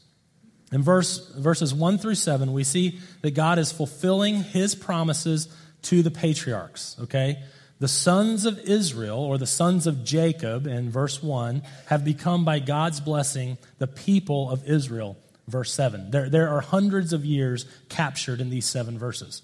In 0.73 0.83
verse, 0.83 1.33
verses 1.35 1.73
1 1.73 1.99
through 1.99 2.16
7, 2.16 2.52
we 2.52 2.64
see 2.64 2.99
that 3.23 3.35
God 3.35 3.59
is 3.59 3.71
fulfilling 3.71 4.42
his 4.42 4.75
promises 4.75 5.49
to 5.83 6.02
the 6.02 6.11
patriarchs. 6.11 6.97
Okay? 7.02 7.42
The 7.78 7.88
sons 7.88 8.47
of 8.47 8.59
Israel, 8.61 9.18
or 9.18 9.37
the 9.37 9.47
sons 9.47 9.87
of 9.87 10.02
Jacob, 10.02 10.66
in 10.66 10.90
verse 10.90 11.23
1, 11.23 11.62
have 11.87 12.04
become 12.04 12.45
by 12.45 12.59
God's 12.59 13.00
blessing 13.00 13.59
the 13.78 13.87
people 13.87 14.50
of 14.50 14.66
Israel, 14.66 15.18
verse 15.47 15.73
7. 15.73 16.11
There, 16.11 16.30
there 16.30 16.49
are 16.49 16.62
hundreds 16.62 17.12
of 17.12 17.25
years 17.25 17.66
captured 17.90 18.40
in 18.40 18.49
these 18.49 18.64
seven 18.64 18.99
verses. 18.99 19.42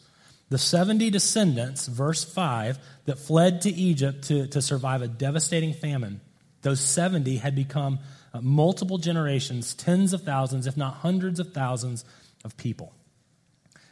The 0.48 0.56
70 0.58 1.10
descendants, 1.10 1.86
verse 1.86 2.24
5, 2.24 2.78
that 3.04 3.18
fled 3.18 3.62
to 3.62 3.70
Egypt 3.70 4.24
to, 4.24 4.46
to 4.48 4.62
survive 4.62 5.02
a 5.02 5.08
devastating 5.08 5.74
famine, 5.74 6.22
those 6.62 6.80
70 6.80 7.36
had 7.38 7.54
become 7.54 7.98
uh, 8.32 8.40
multiple 8.40 8.98
generations, 8.98 9.74
tens 9.74 10.14
of 10.14 10.22
thousands, 10.22 10.66
if 10.66 10.76
not 10.76 10.94
hundreds 10.94 11.38
of 11.38 11.52
thousands 11.52 12.04
of 12.44 12.56
people. 12.56 12.94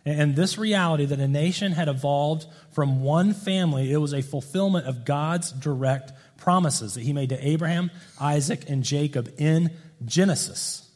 And 0.05 0.35
this 0.35 0.57
reality 0.57 1.05
that 1.05 1.19
a 1.19 1.29
nation 1.29 1.73
had 1.73 1.89
evolved 1.89 2.47
from 2.71 3.03
one 3.03 3.35
family, 3.35 3.93
it 3.93 3.99
was 3.99 4.15
a 4.15 4.23
fulfillment 4.23 4.87
of 4.87 5.05
God's 5.05 5.53
direct 5.53 6.13
promises 6.39 6.95
that 6.95 7.03
he 7.03 7.13
made 7.13 7.29
to 7.29 7.47
Abraham, 7.47 7.91
Isaac, 8.19 8.69
and 8.69 8.83
Jacob 8.83 9.33
in 9.39 9.71
Genesis. 10.05 10.89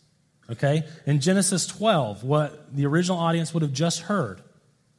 Okay? 0.50 0.84
In 1.06 1.20
Genesis 1.20 1.66
12, 1.66 2.24
what 2.24 2.74
the 2.74 2.86
original 2.86 3.18
audience 3.18 3.52
would 3.52 3.62
have 3.62 3.72
just 3.72 4.00
heard. 4.00 4.40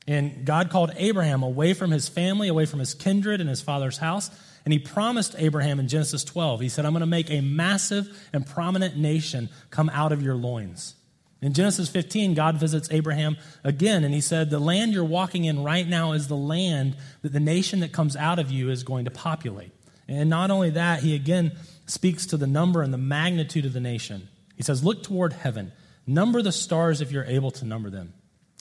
And 0.08 0.46
God 0.46 0.70
called 0.70 0.92
Abraham 0.98 1.42
away 1.42 1.74
from 1.74 1.90
his 1.90 2.08
family, 2.08 2.48
away 2.48 2.66
from 2.66 2.80
his 2.80 2.94
kindred 2.94 3.42
and 3.42 3.50
his 3.50 3.62
father's 3.62 3.98
house. 3.98 4.30
And 4.64 4.72
he 4.72 4.80
promised 4.80 5.36
Abraham 5.38 5.80
in 5.80 5.88
Genesis 5.88 6.24
12, 6.24 6.62
he 6.62 6.70
said, 6.70 6.86
I'm 6.86 6.94
going 6.94 7.02
to 7.02 7.08
make 7.08 7.30
a 7.30 7.42
massive 7.42 8.30
and 8.34 8.46
prominent 8.46 8.98
nation 8.98 9.50
come 9.70 9.90
out 9.90 10.12
of 10.12 10.22
your 10.22 10.36
loins. 10.36 10.95
In 11.42 11.54
Genesis 11.54 11.90
15, 11.90 12.34
God 12.34 12.58
visits 12.58 12.90
Abraham 12.92 13.38
again, 13.64 14.04
and 14.04 14.14
he 14.14 14.22
said, 14.22 14.50
The 14.50 14.60
land 14.60 14.94
you're 14.94 15.04
walking 15.04 15.46
in 15.46 15.64
right 15.64 15.88
now 15.88 16.14
is 16.14 16.28
the 16.28 16.36
land 16.36 16.96
that 17.22 17.34
the 17.34 17.40
nation 17.40 17.82
that 17.82 17.92
comes 17.92 18.16
out 18.16 18.40
of 18.40 18.52
you 18.52 18.70
is 18.70 18.84
going 18.84 19.06
to 19.06 19.12
populate. 19.12 19.72
And 20.08 20.30
not 20.30 20.52
only 20.52 20.72
that, 20.72 21.02
he 21.02 21.16
again 21.16 21.52
speaks 21.86 22.26
to 22.28 22.38
the 22.38 22.48
number 22.48 22.82
and 22.82 22.94
the 22.94 22.98
magnitude 22.98 23.66
of 23.66 23.74
the 23.74 23.80
nation. 23.80 24.28
He 24.56 24.64
says, 24.64 24.84
Look 24.84 25.04
toward 25.04 25.34
heaven, 25.34 25.72
number 26.08 26.42
the 26.42 26.52
stars 26.52 27.02
if 27.02 27.12
you're 27.12 27.26
able 27.26 27.52
to 27.52 27.66
number 27.66 27.90
them. 27.90 28.14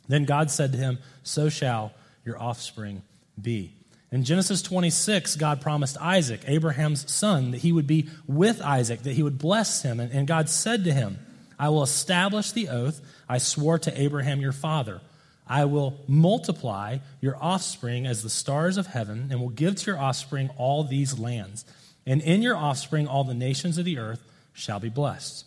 Then 0.09 0.25
God 0.25 0.51
said 0.51 0.73
to 0.73 0.79
him, 0.79 0.99
So 1.23 1.49
shall 1.49 1.93
your 2.25 2.41
offspring 2.41 3.03
be. 3.41 3.77
In 4.11 4.25
Genesis 4.25 4.63
26, 4.63 5.37
God 5.37 5.61
promised 5.61 5.97
Isaac, 6.01 6.43
Abraham's 6.47 7.11
son, 7.11 7.51
that 7.51 7.59
he 7.59 7.73
would 7.73 7.87
be 7.87 8.09
with 8.29 8.63
Isaac, 8.63 9.03
that 9.03 9.15
he 9.15 9.23
would 9.23 9.39
bless 9.39 9.83
him. 9.83 9.99
And 9.99 10.27
God 10.29 10.49
said 10.49 10.85
to 10.85 10.93
him, 10.93 11.19
I 11.59 11.69
will 11.69 11.83
establish 11.83 12.53
the 12.53 12.69
oath 12.69 13.01
I 13.29 13.39
swore 13.39 13.79
to 13.79 14.01
Abraham 14.01 14.41
your 14.41 14.53
father. 14.53 15.01
I 15.47 15.67
will 15.67 15.99
multiply 16.09 16.99
your 17.21 17.37
offspring 17.41 18.07
as 18.07 18.23
the 18.23 18.31
stars 18.31 18.77
of 18.77 18.87
heaven, 18.87 19.29
and 19.31 19.41
will 19.41 19.51
give 19.51 19.77
to 19.77 19.91
your 19.91 19.99
offspring 19.99 20.51
all 20.57 20.85
these 20.85 21.19
lands. 21.19 21.65
And 22.07 22.23
in 22.23 22.43
your 22.43 22.57
offspring, 22.57 23.07
all 23.07 23.25
the 23.25 23.35
nations 23.35 23.79
of 23.79 23.85
the 23.85 23.99
earth 23.99 24.23
shall 24.53 24.81
be 24.81 24.89
blessed. 24.89 25.47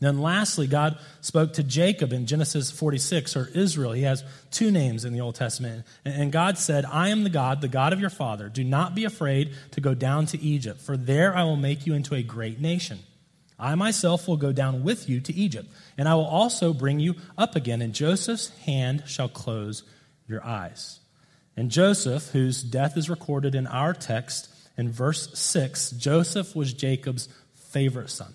Then, 0.00 0.20
lastly, 0.20 0.66
God 0.66 0.98
spoke 1.22 1.54
to 1.54 1.62
Jacob 1.62 2.12
in 2.12 2.26
Genesis 2.26 2.70
46, 2.70 3.36
or 3.36 3.48
Israel. 3.54 3.92
He 3.92 4.02
has 4.02 4.24
two 4.50 4.70
names 4.70 5.04
in 5.06 5.14
the 5.14 5.20
Old 5.20 5.36
Testament. 5.36 5.86
And 6.04 6.30
God 6.30 6.58
said, 6.58 6.84
I 6.84 7.08
am 7.08 7.24
the 7.24 7.30
God, 7.30 7.62
the 7.62 7.68
God 7.68 7.94
of 7.94 8.00
your 8.00 8.10
father. 8.10 8.50
Do 8.50 8.64
not 8.64 8.94
be 8.94 9.04
afraid 9.04 9.54
to 9.70 9.80
go 9.80 9.94
down 9.94 10.26
to 10.26 10.40
Egypt, 10.42 10.80
for 10.80 10.98
there 10.98 11.34
I 11.34 11.44
will 11.44 11.56
make 11.56 11.86
you 11.86 11.94
into 11.94 12.14
a 12.14 12.22
great 12.22 12.60
nation. 12.60 12.98
I 13.58 13.74
myself 13.74 14.26
will 14.26 14.36
go 14.36 14.52
down 14.52 14.82
with 14.82 15.08
you 15.08 15.20
to 15.20 15.32
Egypt, 15.32 15.68
and 15.96 16.08
I 16.08 16.14
will 16.14 16.26
also 16.26 16.72
bring 16.72 16.98
you 16.98 17.14
up 17.38 17.54
again, 17.54 17.82
and 17.82 17.94
Joseph's 17.94 18.48
hand 18.60 19.04
shall 19.06 19.28
close 19.28 19.84
your 20.26 20.44
eyes. 20.44 21.00
And 21.56 21.70
Joseph, 21.70 22.30
whose 22.30 22.62
death 22.62 22.96
is 22.96 23.08
recorded 23.08 23.54
in 23.54 23.66
our 23.66 23.94
text 23.94 24.48
in 24.76 24.90
verse 24.90 25.38
6, 25.38 25.92
Joseph 25.92 26.56
was 26.56 26.72
Jacob's 26.72 27.28
favorite 27.54 28.10
son. 28.10 28.34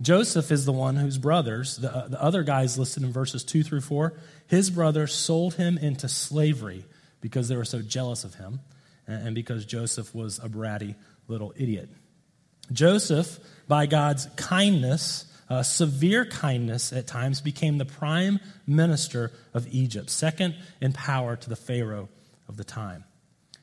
Joseph 0.00 0.52
is 0.52 0.64
the 0.64 0.72
one 0.72 0.96
whose 0.96 1.18
brothers, 1.18 1.76
the, 1.76 1.94
uh, 1.94 2.08
the 2.08 2.22
other 2.22 2.42
guys 2.42 2.78
listed 2.78 3.02
in 3.02 3.12
verses 3.12 3.42
2 3.42 3.64
through 3.64 3.80
4, 3.80 4.14
his 4.46 4.70
brothers 4.70 5.12
sold 5.12 5.54
him 5.54 5.76
into 5.78 6.08
slavery 6.08 6.84
because 7.20 7.48
they 7.48 7.56
were 7.56 7.64
so 7.64 7.82
jealous 7.82 8.24
of 8.24 8.34
him 8.34 8.60
and, 9.08 9.28
and 9.28 9.34
because 9.34 9.64
Joseph 9.64 10.14
was 10.14 10.38
a 10.38 10.48
bratty 10.48 10.94
little 11.26 11.52
idiot. 11.56 11.88
Joseph, 12.72 13.38
by 13.66 13.86
God's 13.86 14.26
kindness, 14.36 15.24
uh, 15.48 15.62
severe 15.62 16.24
kindness 16.24 16.92
at 16.92 17.06
times, 17.06 17.40
became 17.40 17.78
the 17.78 17.84
prime 17.84 18.40
minister 18.66 19.32
of 19.54 19.66
Egypt, 19.70 20.10
second 20.10 20.54
in 20.80 20.92
power 20.92 21.36
to 21.36 21.48
the 21.48 21.56
Pharaoh 21.56 22.08
of 22.48 22.56
the 22.56 22.64
time. 22.64 23.04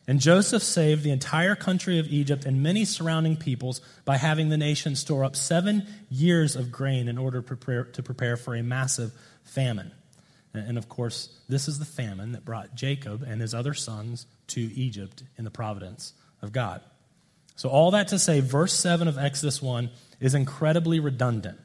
And 0.08 0.20
Joseph 0.20 0.62
saved 0.62 1.04
the 1.04 1.12
entire 1.12 1.56
country 1.56 1.98
of 1.98 2.08
Egypt 2.08 2.46
and 2.46 2.62
many 2.62 2.86
surrounding 2.86 3.38
peoples 3.38 3.82
by 4.04 4.18
having 4.18 4.50
the 4.50 4.58
nation 4.58 4.96
store 4.96 5.24
up 5.24 5.36
seven 5.36 5.88
years 6.10 6.56
of 6.56 6.72
grain 6.72 7.08
in 7.08 7.18
order 7.18 7.42
to 7.42 7.48
prepare, 7.48 7.86
to 7.86 8.04
prepare 8.04 8.38
for 8.38 8.56
a 8.56 8.62
massive 8.62 9.12
famine. 9.44 9.92
And 10.54 10.78
of 10.78 10.88
course, 10.90 11.30
this 11.50 11.68
is 11.68 11.80
the 11.80 11.86
famine 11.86 12.32
that 12.34 12.46
brought 12.46 12.76
Jacob 12.76 13.24
and 13.24 13.42
his 13.42 13.54
other 13.54 13.74
sons 13.74 14.28
to 14.48 14.62
Egypt 14.62 15.24
in 15.38 15.44
the 15.44 15.52
providence 15.52 16.14
of 16.42 16.52
God. 16.52 16.82
So, 17.56 17.70
all 17.70 17.92
that 17.92 18.10
to 18.10 18.20
say, 18.20 18.42
verse 18.42 18.74
7 18.74 19.08
of 19.08 19.18
Exodus 19.18 19.62
1 19.62 19.90
is 20.20 20.36
incredibly 20.36 21.00
redundant. 21.00 21.60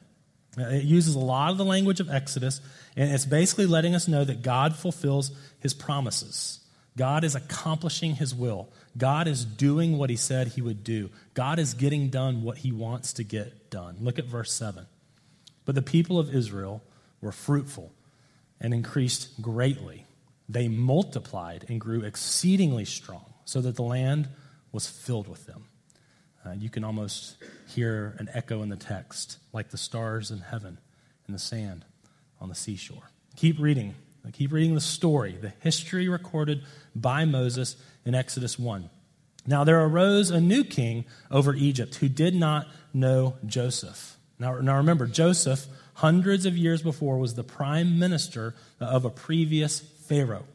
It 0.57 0.83
uses 0.83 1.15
a 1.15 1.19
lot 1.19 1.51
of 1.51 1.57
the 1.57 1.65
language 1.65 1.99
of 1.99 2.09
Exodus, 2.09 2.61
and 2.95 3.11
it's 3.11 3.25
basically 3.25 3.65
letting 3.65 3.95
us 3.95 4.07
know 4.07 4.23
that 4.23 4.41
God 4.41 4.75
fulfills 4.75 5.31
his 5.59 5.73
promises. 5.73 6.59
God 6.97 7.23
is 7.23 7.35
accomplishing 7.35 8.15
his 8.15 8.35
will. 8.35 8.69
God 8.97 9.27
is 9.27 9.45
doing 9.45 9.97
what 9.97 10.09
he 10.09 10.17
said 10.17 10.47
he 10.47 10.61
would 10.61 10.83
do. 10.83 11.09
God 11.33 11.57
is 11.57 11.73
getting 11.73 12.09
done 12.09 12.43
what 12.43 12.59
he 12.59 12.71
wants 12.71 13.13
to 13.13 13.23
get 13.23 13.69
done. 13.69 13.95
Look 14.01 14.19
at 14.19 14.25
verse 14.25 14.51
7. 14.51 14.85
But 15.63 15.75
the 15.75 15.81
people 15.81 16.19
of 16.19 16.33
Israel 16.35 16.83
were 17.21 17.31
fruitful 17.31 17.93
and 18.59 18.73
increased 18.73 19.41
greatly. 19.41 20.05
They 20.49 20.67
multiplied 20.67 21.65
and 21.69 21.79
grew 21.79 22.01
exceedingly 22.01 22.83
strong, 22.83 23.33
so 23.45 23.61
that 23.61 23.75
the 23.75 23.83
land 23.83 24.27
was 24.73 24.87
filled 24.87 25.29
with 25.29 25.45
them. 25.45 25.65
Uh, 26.45 26.51
you 26.51 26.69
can 26.69 26.83
almost 26.83 27.35
hear 27.67 28.15
an 28.17 28.29
echo 28.33 28.61
in 28.63 28.69
the 28.69 28.75
text, 28.75 29.37
like 29.53 29.69
the 29.69 29.77
stars 29.77 30.31
in 30.31 30.39
heaven 30.39 30.77
and 31.27 31.35
the 31.35 31.39
sand 31.39 31.85
on 32.39 32.49
the 32.49 32.55
seashore. 32.55 33.11
Keep 33.35 33.59
reading. 33.59 33.95
Keep 34.33 34.51
reading 34.51 34.75
the 34.75 34.81
story, 34.81 35.37
the 35.41 35.53
history 35.61 36.07
recorded 36.07 36.63
by 36.95 37.25
Moses 37.25 37.75
in 38.05 38.13
Exodus 38.13 38.57
1. 38.57 38.89
Now 39.47 39.63
there 39.63 39.81
arose 39.83 40.29
a 40.29 40.39
new 40.39 40.63
king 40.63 41.05
over 41.31 41.55
Egypt 41.55 41.95
who 41.95 42.07
did 42.07 42.35
not 42.35 42.67
know 42.93 43.35
Joseph. 43.45 44.17
Now, 44.37 44.59
now 44.59 44.77
remember, 44.77 45.07
Joseph, 45.07 45.65
hundreds 45.95 46.45
of 46.45 46.57
years 46.57 46.81
before, 46.81 47.17
was 47.17 47.35
the 47.35 47.43
prime 47.43 47.97
minister 47.97 48.55
of 48.79 49.05
a 49.05 49.09
previous 49.09 49.79
Pharaoh. 49.79 50.45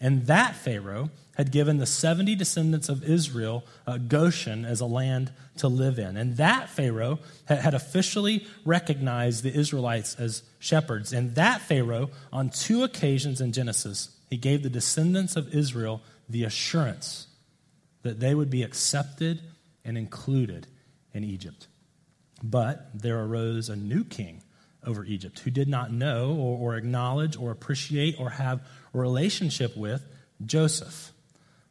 And 0.00 0.26
that 0.26 0.54
Pharaoh 0.54 1.10
had 1.36 1.52
given 1.52 1.78
the 1.78 1.86
70 1.86 2.34
descendants 2.34 2.88
of 2.88 3.04
Israel 3.04 3.64
uh, 3.86 3.98
Goshen 3.98 4.64
as 4.64 4.80
a 4.80 4.86
land 4.86 5.32
to 5.58 5.68
live 5.68 5.98
in. 5.98 6.16
And 6.16 6.36
that 6.36 6.68
Pharaoh 6.68 7.20
had, 7.46 7.58
had 7.58 7.74
officially 7.74 8.46
recognized 8.64 9.42
the 9.42 9.56
Israelites 9.56 10.16
as 10.16 10.42
shepherds. 10.58 11.12
And 11.12 11.34
that 11.36 11.60
Pharaoh, 11.60 12.10
on 12.32 12.50
two 12.50 12.82
occasions 12.82 13.40
in 13.40 13.52
Genesis, 13.52 14.16
he 14.30 14.36
gave 14.36 14.62
the 14.62 14.70
descendants 14.70 15.36
of 15.36 15.54
Israel 15.54 16.02
the 16.28 16.44
assurance 16.44 17.28
that 18.02 18.20
they 18.20 18.34
would 18.34 18.50
be 18.50 18.62
accepted 18.62 19.40
and 19.84 19.96
included 19.96 20.66
in 21.12 21.24
Egypt. 21.24 21.66
But 22.42 22.90
there 22.94 23.20
arose 23.20 23.68
a 23.68 23.76
new 23.76 24.04
king 24.04 24.42
over 24.88 25.04
Egypt 25.04 25.38
who 25.40 25.50
did 25.50 25.68
not 25.68 25.92
know 25.92 26.34
or, 26.34 26.72
or 26.72 26.76
acknowledge 26.76 27.36
or 27.36 27.52
appreciate 27.52 28.16
or 28.18 28.30
have 28.30 28.60
a 28.92 28.98
relationship 28.98 29.76
with 29.76 30.04
Joseph 30.44 31.12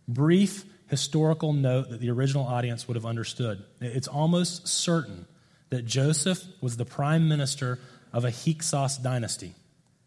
brief 0.08 0.64
historical 0.88 1.52
note 1.52 1.90
that 1.90 2.00
the 2.00 2.10
original 2.10 2.46
audience 2.46 2.88
would 2.88 2.96
have 2.96 3.06
understood. 3.06 3.64
It's 3.82 4.08
almost 4.08 4.68
certain 4.68 5.26
that 5.70 5.86
Joseph 5.86 6.42
was 6.62 6.78
the 6.78 6.86
prime 6.86 7.28
minister 7.28 7.80
of 8.14 8.24
a 8.24 8.32
Hyksos 8.32 8.98
dynasty. 8.98 9.54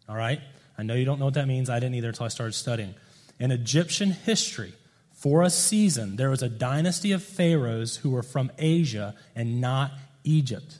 All 0.09 0.15
right? 0.15 0.41
I 0.77 0.83
know 0.83 0.95
you 0.95 1.05
don't 1.05 1.19
know 1.19 1.25
what 1.25 1.35
that 1.35 1.47
means. 1.47 1.69
I 1.69 1.79
didn't 1.79 1.95
either 1.95 2.09
until 2.09 2.25
I 2.25 2.29
started 2.29 2.53
studying. 2.53 2.95
In 3.39 3.51
Egyptian 3.51 4.11
history, 4.11 4.73
for 5.13 5.43
a 5.43 5.51
season, 5.51 6.15
there 6.15 6.31
was 6.31 6.41
a 6.41 6.49
dynasty 6.49 7.11
of 7.11 7.21
pharaohs 7.21 7.97
who 7.97 8.09
were 8.09 8.23
from 8.23 8.51
Asia 8.57 9.13
and 9.35 9.61
not 9.61 9.91
Egypt. 10.23 10.79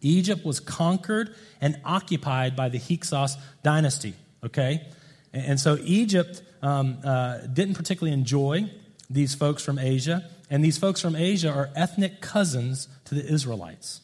Egypt 0.00 0.44
was 0.44 0.60
conquered 0.60 1.34
and 1.60 1.80
occupied 1.84 2.54
by 2.56 2.68
the 2.68 2.78
Hyksos 2.78 3.36
dynasty, 3.62 4.14
okay? 4.44 4.86
And 5.32 5.58
so 5.58 5.78
Egypt 5.82 6.42
um, 6.62 6.98
uh, 7.04 7.38
didn't 7.38 7.74
particularly 7.74 8.12
enjoy 8.12 8.70
these 9.10 9.34
folks 9.34 9.62
from 9.62 9.78
Asia, 9.78 10.28
and 10.50 10.64
these 10.64 10.78
folks 10.78 11.00
from 11.00 11.16
Asia 11.16 11.50
are 11.50 11.70
ethnic 11.74 12.20
cousins 12.20 12.88
to 13.06 13.14
the 13.14 13.26
Israelites. 13.26 14.00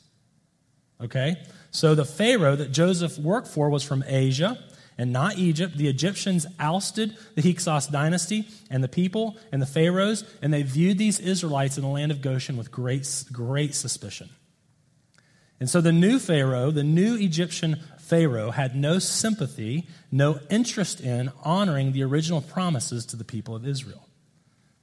Okay? 1.00 1.36
So 1.70 1.94
the 1.94 2.04
Pharaoh 2.04 2.56
that 2.56 2.72
Joseph 2.72 3.18
worked 3.18 3.48
for 3.48 3.68
was 3.68 3.82
from 3.82 4.04
Asia 4.06 4.58
and 4.96 5.12
not 5.12 5.38
Egypt. 5.38 5.76
The 5.76 5.88
Egyptians 5.88 6.46
ousted 6.60 7.16
the 7.34 7.42
Hyksos 7.42 7.88
dynasty 7.88 8.46
and 8.70 8.82
the 8.82 8.88
people 8.88 9.36
and 9.50 9.60
the 9.60 9.66
pharaohs, 9.66 10.24
and 10.40 10.52
they 10.52 10.62
viewed 10.62 10.98
these 10.98 11.18
Israelites 11.18 11.76
in 11.76 11.82
the 11.82 11.88
land 11.90 12.12
of 12.12 12.22
Goshen 12.22 12.56
with 12.56 12.70
great, 12.70 13.24
great 13.32 13.74
suspicion. 13.74 14.30
And 15.60 15.70
so 15.70 15.80
the 15.80 15.92
new 15.92 16.18
Pharaoh, 16.18 16.70
the 16.70 16.82
new 16.82 17.16
Egyptian 17.16 17.80
Pharaoh 17.98 18.50
had 18.50 18.76
no 18.76 18.98
sympathy, 18.98 19.86
no 20.12 20.38
interest 20.50 21.00
in 21.00 21.32
honoring 21.42 21.92
the 21.92 22.02
original 22.02 22.42
promises 22.42 23.06
to 23.06 23.16
the 23.16 23.24
people 23.24 23.56
of 23.56 23.66
Israel. 23.66 24.08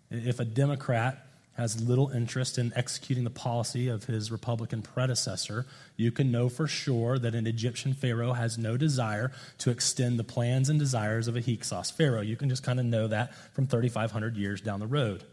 If 0.10 0.40
a 0.40 0.46
Democrat 0.46 1.26
has 1.54 1.84
little 1.84 2.10
interest 2.10 2.58
in 2.58 2.72
executing 2.76 3.24
the 3.24 3.30
policy 3.30 3.88
of 3.88 4.06
his 4.06 4.32
Republican 4.32 4.82
predecessor, 4.82 5.68
you 5.98 6.12
can 6.12 6.32
know 6.32 6.50
for 6.50 6.66
sure 6.66 7.20
that 7.20 7.36
an 7.36 7.46
Egyptian 7.46 7.94
Pharaoh 7.94 8.34
has 8.34 8.58
no 8.58 8.78
desire 8.78 9.32
to 9.60 9.70
extend 9.70 10.18
the 10.18 10.24
plans 10.24 10.70
and 10.70 10.80
desires 10.80 11.28
of 11.28 11.36
a 11.36 11.42
Hyksos 11.42 11.92
Pharaoh. 11.92 12.22
You 12.22 12.36
can 12.36 12.50
just 12.50 12.64
kind 12.64 12.80
of 12.80 12.86
know 12.86 13.08
that 13.08 13.36
from 13.54 13.68
3,500 13.68 14.38
years 14.38 14.62
down 14.62 14.80
the 14.80 14.88
road. 14.88 15.24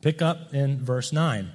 Pick 0.00 0.22
up 0.22 0.54
in 0.54 0.82
verse 0.82 1.12
9. 1.12 1.50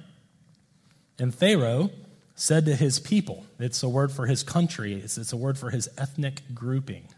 And 1.18 1.34
Pharaoh 1.34 1.90
said 2.36 2.66
to 2.66 2.76
his 2.76 3.00
people, 3.00 3.46
it's 3.58 3.82
a 3.82 3.88
word 3.88 4.12
for 4.12 4.26
his 4.26 4.42
country, 4.42 4.94
it's, 4.94 5.18
it's 5.18 5.32
a 5.32 5.36
word 5.36 5.58
for 5.58 5.70
his 5.70 5.88
ethnic 5.98 6.42
grouping. 6.54 7.08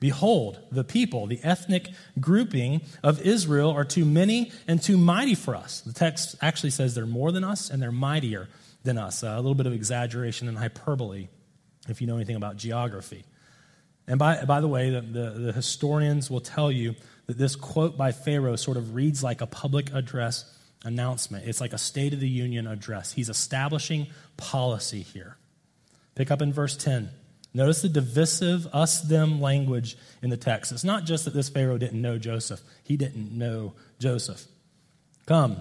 Behold, 0.00 0.60
the 0.70 0.84
people, 0.84 1.26
the 1.26 1.40
ethnic 1.42 1.88
grouping 2.20 2.82
of 3.02 3.20
Israel 3.20 3.70
are 3.72 3.84
too 3.84 4.04
many 4.04 4.52
and 4.68 4.80
too 4.80 4.96
mighty 4.96 5.34
for 5.34 5.56
us. 5.56 5.80
The 5.80 5.92
text 5.92 6.36
actually 6.40 6.70
says 6.70 6.94
they're 6.94 7.04
more 7.04 7.32
than 7.32 7.42
us 7.42 7.68
and 7.68 7.82
they're 7.82 7.90
mightier 7.90 8.48
than 8.84 8.96
us. 8.96 9.24
Uh, 9.24 9.30
a 9.34 9.36
little 9.36 9.56
bit 9.56 9.66
of 9.66 9.72
exaggeration 9.72 10.46
and 10.46 10.56
hyperbole, 10.56 11.26
if 11.88 12.00
you 12.00 12.06
know 12.06 12.14
anything 12.14 12.36
about 12.36 12.56
geography. 12.56 13.24
And 14.06 14.20
by, 14.20 14.44
by 14.44 14.60
the 14.60 14.68
way, 14.68 14.90
the, 14.90 15.00
the, 15.00 15.30
the 15.30 15.52
historians 15.52 16.30
will 16.30 16.40
tell 16.40 16.70
you 16.70 16.94
that 17.26 17.36
this 17.36 17.56
quote 17.56 17.98
by 17.98 18.12
Pharaoh 18.12 18.56
sort 18.56 18.76
of 18.76 18.94
reads 18.94 19.24
like 19.24 19.40
a 19.40 19.46
public 19.46 19.92
address 19.92 20.44
announcement. 20.84 21.46
It's 21.46 21.60
like 21.60 21.72
a 21.72 21.78
State 21.78 22.12
of 22.12 22.20
the 22.20 22.28
Union 22.28 22.66
address. 22.66 23.12
He's 23.12 23.28
establishing 23.28 24.08
policy 24.36 25.02
here. 25.02 25.36
Pick 26.14 26.30
up 26.30 26.42
in 26.42 26.52
verse 26.52 26.76
10. 26.76 27.10
Notice 27.54 27.82
the 27.82 27.88
divisive 27.88 28.66
us 28.72 29.00
them 29.00 29.40
language 29.40 29.96
in 30.22 30.30
the 30.30 30.36
text. 30.36 30.70
It's 30.70 30.84
not 30.84 31.04
just 31.04 31.24
that 31.24 31.34
this 31.34 31.48
Pharaoh 31.48 31.78
didn't 31.78 32.00
know 32.00 32.18
Joseph, 32.18 32.60
he 32.84 32.96
didn't 32.96 33.32
know 33.32 33.74
Joseph. 33.98 34.44
Come, 35.26 35.58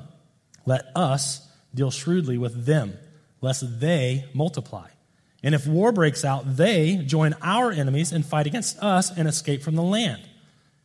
let 0.66 0.86
us 0.96 1.48
deal 1.74 1.92
shrewdly 1.92 2.38
with 2.38 2.66
them, 2.66 2.98
lest 3.42 3.80
they 3.80 4.26
multiply. 4.34 4.90
And 5.44 5.54
if 5.56 5.68
war 5.68 5.92
breaks 5.92 6.26
out, 6.26 6.58
they 6.58 6.98
join 6.98 7.36
our 7.42 7.72
enemies 7.72 8.12
and 8.12 8.26
fight 8.26 8.48
against 8.48 8.80
us 8.80 9.16
and 9.16 9.28
escape 9.28 9.64
from 9.64 9.76
the 9.76 9.84
land. 9.84 10.22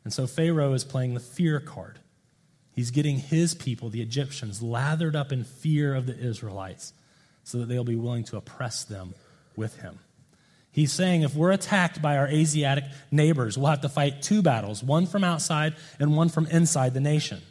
And 0.04 0.12
so 0.12 0.26
Pharaoh 0.26 0.72
is 0.74 0.84
playing 0.84 1.14
the 1.14 1.20
fear 1.20 1.60
card. 1.60 1.98
He's 2.74 2.90
getting 2.90 3.18
his 3.18 3.54
people, 3.54 3.90
the 3.90 4.02
Egyptians, 4.02 4.62
lathered 4.62 5.14
up 5.14 5.30
in 5.30 5.44
fear 5.44 5.94
of 5.94 6.06
the 6.06 6.18
Israelites 6.18 6.92
so 7.44 7.58
that 7.58 7.68
they'll 7.68 7.84
be 7.84 7.96
willing 7.96 8.24
to 8.24 8.36
oppress 8.36 8.84
them 8.84 9.14
with 9.56 9.80
him. 9.80 9.98
He's 10.70 10.90
saying 10.90 11.22
if 11.22 11.34
we're 11.34 11.52
attacked 11.52 12.00
by 12.00 12.16
our 12.16 12.26
Asiatic 12.26 12.84
neighbors, 13.10 13.58
we'll 13.58 13.68
have 13.68 13.82
to 13.82 13.90
fight 13.90 14.22
two 14.22 14.40
battles, 14.40 14.82
one 14.82 15.06
from 15.06 15.22
outside 15.22 15.74
and 15.98 16.16
one 16.16 16.30
from 16.30 16.46
inside 16.46 16.94
the 16.94 17.00
nation. 17.00 17.42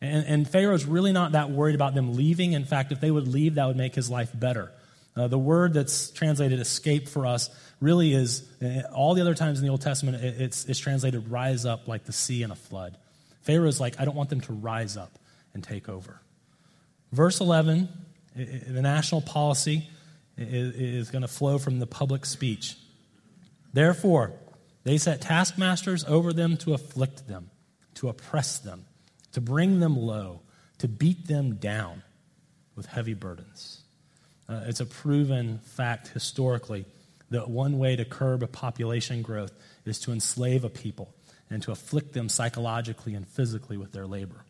And, 0.00 0.24
and 0.26 0.48
Pharaoh's 0.48 0.84
really 0.84 1.12
not 1.12 1.32
that 1.32 1.50
worried 1.50 1.74
about 1.74 1.94
them 1.94 2.14
leaving. 2.14 2.52
In 2.52 2.64
fact, 2.64 2.92
if 2.92 3.00
they 3.00 3.10
would 3.10 3.26
leave, 3.26 3.56
that 3.56 3.66
would 3.66 3.76
make 3.76 3.94
his 3.96 4.08
life 4.08 4.30
better. 4.32 4.70
Uh, 5.16 5.26
the 5.26 5.38
word 5.38 5.72
that's 5.74 6.10
translated 6.10 6.60
escape 6.60 7.08
for 7.08 7.26
us 7.26 7.50
really 7.80 8.12
is, 8.12 8.48
uh, 8.62 8.82
all 8.92 9.14
the 9.14 9.20
other 9.20 9.34
times 9.34 9.58
in 9.58 9.64
the 9.64 9.70
Old 9.70 9.80
Testament, 9.80 10.22
it's, 10.22 10.64
it's 10.66 10.78
translated 10.78 11.30
rise 11.30 11.66
up 11.66 11.88
like 11.88 12.04
the 12.04 12.12
sea 12.12 12.42
in 12.42 12.52
a 12.52 12.56
flood. 12.56 12.96
Pharaoh's 13.44 13.80
like, 13.80 14.00
I 14.00 14.04
don't 14.04 14.16
want 14.16 14.30
them 14.30 14.40
to 14.42 14.52
rise 14.52 14.96
up 14.96 15.18
and 15.52 15.62
take 15.62 15.88
over. 15.88 16.20
Verse 17.12 17.40
11, 17.40 17.88
the 18.34 18.82
national 18.82 19.20
policy 19.20 19.88
is 20.36 21.10
going 21.10 21.22
to 21.22 21.28
flow 21.28 21.58
from 21.58 21.78
the 21.78 21.86
public 21.86 22.26
speech. 22.26 22.76
Therefore, 23.72 24.32
they 24.82 24.98
set 24.98 25.20
taskmasters 25.20 26.04
over 26.04 26.32
them 26.32 26.56
to 26.58 26.74
afflict 26.74 27.28
them, 27.28 27.50
to 27.94 28.08
oppress 28.08 28.58
them, 28.58 28.86
to 29.32 29.40
bring 29.40 29.78
them 29.78 29.96
low, 29.96 30.40
to 30.78 30.88
beat 30.88 31.28
them 31.28 31.56
down 31.56 32.02
with 32.74 32.86
heavy 32.86 33.14
burdens. 33.14 33.82
Uh, 34.48 34.62
it's 34.66 34.80
a 34.80 34.86
proven 34.86 35.58
fact 35.58 36.08
historically 36.08 36.84
that 37.30 37.48
one 37.48 37.78
way 37.78 37.96
to 37.96 38.04
curb 38.04 38.42
a 38.42 38.46
population 38.46 39.22
growth 39.22 39.52
is 39.84 39.98
to 40.00 40.12
enslave 40.12 40.64
a 40.64 40.68
people 40.68 41.14
and 41.50 41.62
to 41.62 41.72
afflict 41.72 42.12
them 42.12 42.28
psychologically 42.28 43.14
and 43.14 43.26
physically 43.28 43.76
with 43.76 43.92
their 43.92 44.06
labor. 44.06 44.44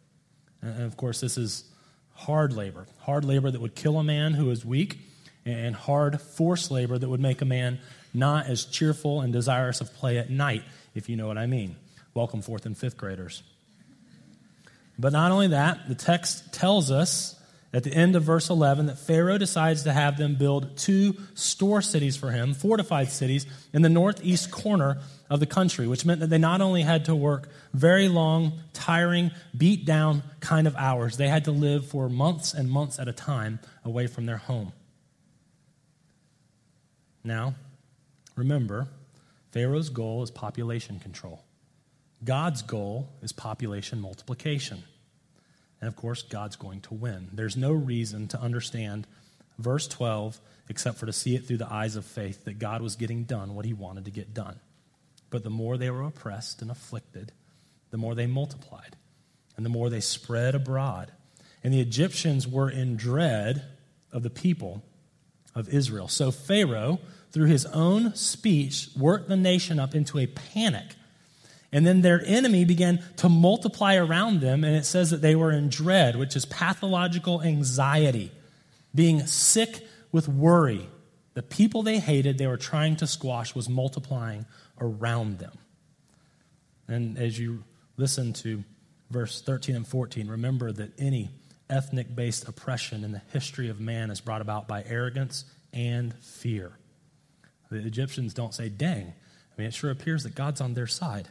And 0.62 0.82
of 0.82 0.96
course, 0.96 1.20
this 1.20 1.36
is 1.36 1.64
hard 2.14 2.52
labor, 2.52 2.86
hard 3.00 3.24
labor 3.24 3.50
that 3.50 3.60
would 3.60 3.74
kill 3.74 3.98
a 3.98 4.04
man 4.04 4.34
who 4.34 4.50
is 4.50 4.64
weak 4.64 4.98
and 5.44 5.74
hard 5.74 6.20
forced 6.20 6.70
labor 6.70 6.96
that 6.96 7.08
would 7.08 7.20
make 7.20 7.42
a 7.42 7.44
man 7.44 7.78
not 8.14 8.46
as 8.46 8.64
cheerful 8.64 9.20
and 9.20 9.32
desirous 9.32 9.80
of 9.80 9.92
play 9.94 10.18
at 10.18 10.30
night, 10.30 10.62
if 10.94 11.08
you 11.08 11.16
know 11.16 11.26
what 11.26 11.36
I 11.36 11.46
mean. 11.46 11.76
Welcome, 12.14 12.42
fourth 12.42 12.64
and 12.64 12.78
fifth 12.78 12.96
graders. 12.96 13.42
But 14.98 15.12
not 15.12 15.32
only 15.32 15.48
that, 15.48 15.88
the 15.88 15.96
text 15.96 16.52
tells 16.52 16.90
us 16.90 17.38
at 17.72 17.82
the 17.82 17.92
end 17.92 18.14
of 18.14 18.22
verse 18.22 18.50
11 18.50 18.86
that 18.86 18.98
Pharaoh 18.98 19.36
decides 19.36 19.82
to 19.82 19.92
have 19.92 20.16
them 20.16 20.36
build 20.36 20.76
two 20.76 21.16
store 21.34 21.82
cities 21.82 22.16
for 22.16 22.30
him, 22.30 22.54
fortified 22.54 23.08
cities, 23.10 23.46
in 23.72 23.82
the 23.82 23.88
northeast 23.88 24.52
corner 24.52 24.98
of 25.34 25.40
the 25.40 25.46
country, 25.46 25.88
which 25.88 26.06
meant 26.06 26.20
that 26.20 26.30
they 26.30 26.38
not 26.38 26.60
only 26.60 26.82
had 26.82 27.06
to 27.06 27.14
work 27.14 27.48
very 27.72 28.08
long, 28.08 28.52
tiring, 28.72 29.32
beat 29.56 29.84
down 29.84 30.22
kind 30.38 30.68
of 30.68 30.76
hours, 30.76 31.16
they 31.16 31.28
had 31.28 31.44
to 31.44 31.50
live 31.50 31.86
for 31.86 32.08
months 32.08 32.54
and 32.54 32.70
months 32.70 33.00
at 33.00 33.08
a 33.08 33.12
time 33.12 33.58
away 33.84 34.06
from 34.06 34.26
their 34.26 34.36
home. 34.36 34.72
Now, 37.24 37.56
remember, 38.36 38.86
Pharaoh's 39.50 39.88
goal 39.88 40.22
is 40.22 40.30
population 40.30 41.00
control. 41.00 41.42
God's 42.22 42.62
goal 42.62 43.08
is 43.20 43.32
population 43.32 44.00
multiplication. 44.00 44.84
And 45.80 45.88
of 45.88 45.96
course, 45.96 46.22
God's 46.22 46.56
going 46.56 46.80
to 46.82 46.94
win. 46.94 47.28
There's 47.32 47.56
no 47.56 47.72
reason 47.72 48.28
to 48.28 48.40
understand 48.40 49.06
verse 49.58 49.88
12 49.88 50.40
except 50.68 50.98
for 50.98 51.06
to 51.06 51.12
see 51.12 51.34
it 51.34 51.46
through 51.46 51.58
the 51.58 51.70
eyes 51.70 51.96
of 51.96 52.04
faith 52.04 52.44
that 52.44 52.58
God 52.60 52.82
was 52.82 52.94
getting 52.94 53.24
done 53.24 53.54
what 53.54 53.64
he 53.64 53.72
wanted 53.72 54.04
to 54.04 54.10
get 54.12 54.32
done. 54.32 54.60
But 55.34 55.42
the 55.42 55.50
more 55.50 55.76
they 55.76 55.90
were 55.90 56.04
oppressed 56.04 56.62
and 56.62 56.70
afflicted, 56.70 57.32
the 57.90 57.96
more 57.96 58.14
they 58.14 58.28
multiplied, 58.28 58.94
and 59.56 59.66
the 59.66 59.68
more 59.68 59.90
they 59.90 59.98
spread 59.98 60.54
abroad. 60.54 61.10
And 61.64 61.74
the 61.74 61.80
Egyptians 61.80 62.46
were 62.46 62.70
in 62.70 62.96
dread 62.96 63.64
of 64.12 64.22
the 64.22 64.30
people 64.30 64.84
of 65.52 65.68
Israel. 65.68 66.06
So 66.06 66.30
Pharaoh, 66.30 67.00
through 67.32 67.48
his 67.48 67.66
own 67.66 68.14
speech, 68.14 68.90
worked 68.96 69.28
the 69.28 69.36
nation 69.36 69.80
up 69.80 69.92
into 69.92 70.20
a 70.20 70.28
panic. 70.28 70.94
And 71.72 71.84
then 71.84 72.02
their 72.02 72.24
enemy 72.24 72.64
began 72.64 73.02
to 73.16 73.28
multiply 73.28 73.96
around 73.96 74.40
them, 74.40 74.62
and 74.62 74.76
it 74.76 74.86
says 74.86 75.10
that 75.10 75.20
they 75.20 75.34
were 75.34 75.50
in 75.50 75.68
dread, 75.68 76.14
which 76.14 76.36
is 76.36 76.44
pathological 76.44 77.42
anxiety, 77.42 78.30
being 78.94 79.26
sick 79.26 79.84
with 80.12 80.28
worry. 80.28 80.88
The 81.32 81.42
people 81.42 81.82
they 81.82 81.98
hated, 81.98 82.38
they 82.38 82.46
were 82.46 82.56
trying 82.56 82.94
to 82.98 83.08
squash, 83.08 83.56
was 83.56 83.68
multiplying 83.68 84.46
around 84.80 85.38
them. 85.38 85.58
And 86.88 87.18
as 87.18 87.38
you 87.38 87.64
listen 87.96 88.32
to 88.34 88.64
verse 89.10 89.40
13 89.40 89.76
and 89.76 89.86
14, 89.86 90.28
remember 90.28 90.72
that 90.72 90.92
any 90.98 91.30
ethnic 91.70 92.14
based 92.14 92.46
oppression 92.48 93.04
in 93.04 93.12
the 93.12 93.22
history 93.32 93.68
of 93.68 93.80
man 93.80 94.10
is 94.10 94.20
brought 94.20 94.40
about 94.40 94.68
by 94.68 94.84
arrogance 94.86 95.44
and 95.72 96.14
fear. 96.22 96.72
The 97.70 97.78
Egyptians 97.78 98.34
don't 98.34 98.54
say, 98.54 98.68
dang. 98.68 99.06
I 99.06 99.60
mean, 99.60 99.68
it 99.68 99.74
sure 99.74 99.90
appears 99.90 100.24
that 100.24 100.34
God's 100.34 100.60
on 100.60 100.74
their 100.74 100.86
side. 100.86 101.28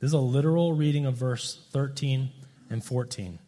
This 0.00 0.08
is 0.08 0.14
a 0.14 0.18
literal 0.18 0.72
reading 0.72 1.06
of 1.06 1.14
verse 1.14 1.66
13 1.72 2.30
and 2.70 2.84
14. 2.84 3.38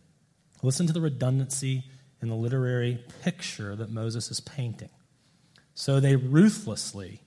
Listen 0.62 0.86
to 0.86 0.92
the 0.92 1.00
redundancy 1.00 1.84
in 2.20 2.28
the 2.28 2.34
literary 2.34 3.02
picture 3.22 3.74
that 3.76 3.90
Moses 3.90 4.30
is 4.30 4.40
painting. 4.40 4.90
So 5.74 6.00
they 6.00 6.16
ruthlessly 6.16 7.22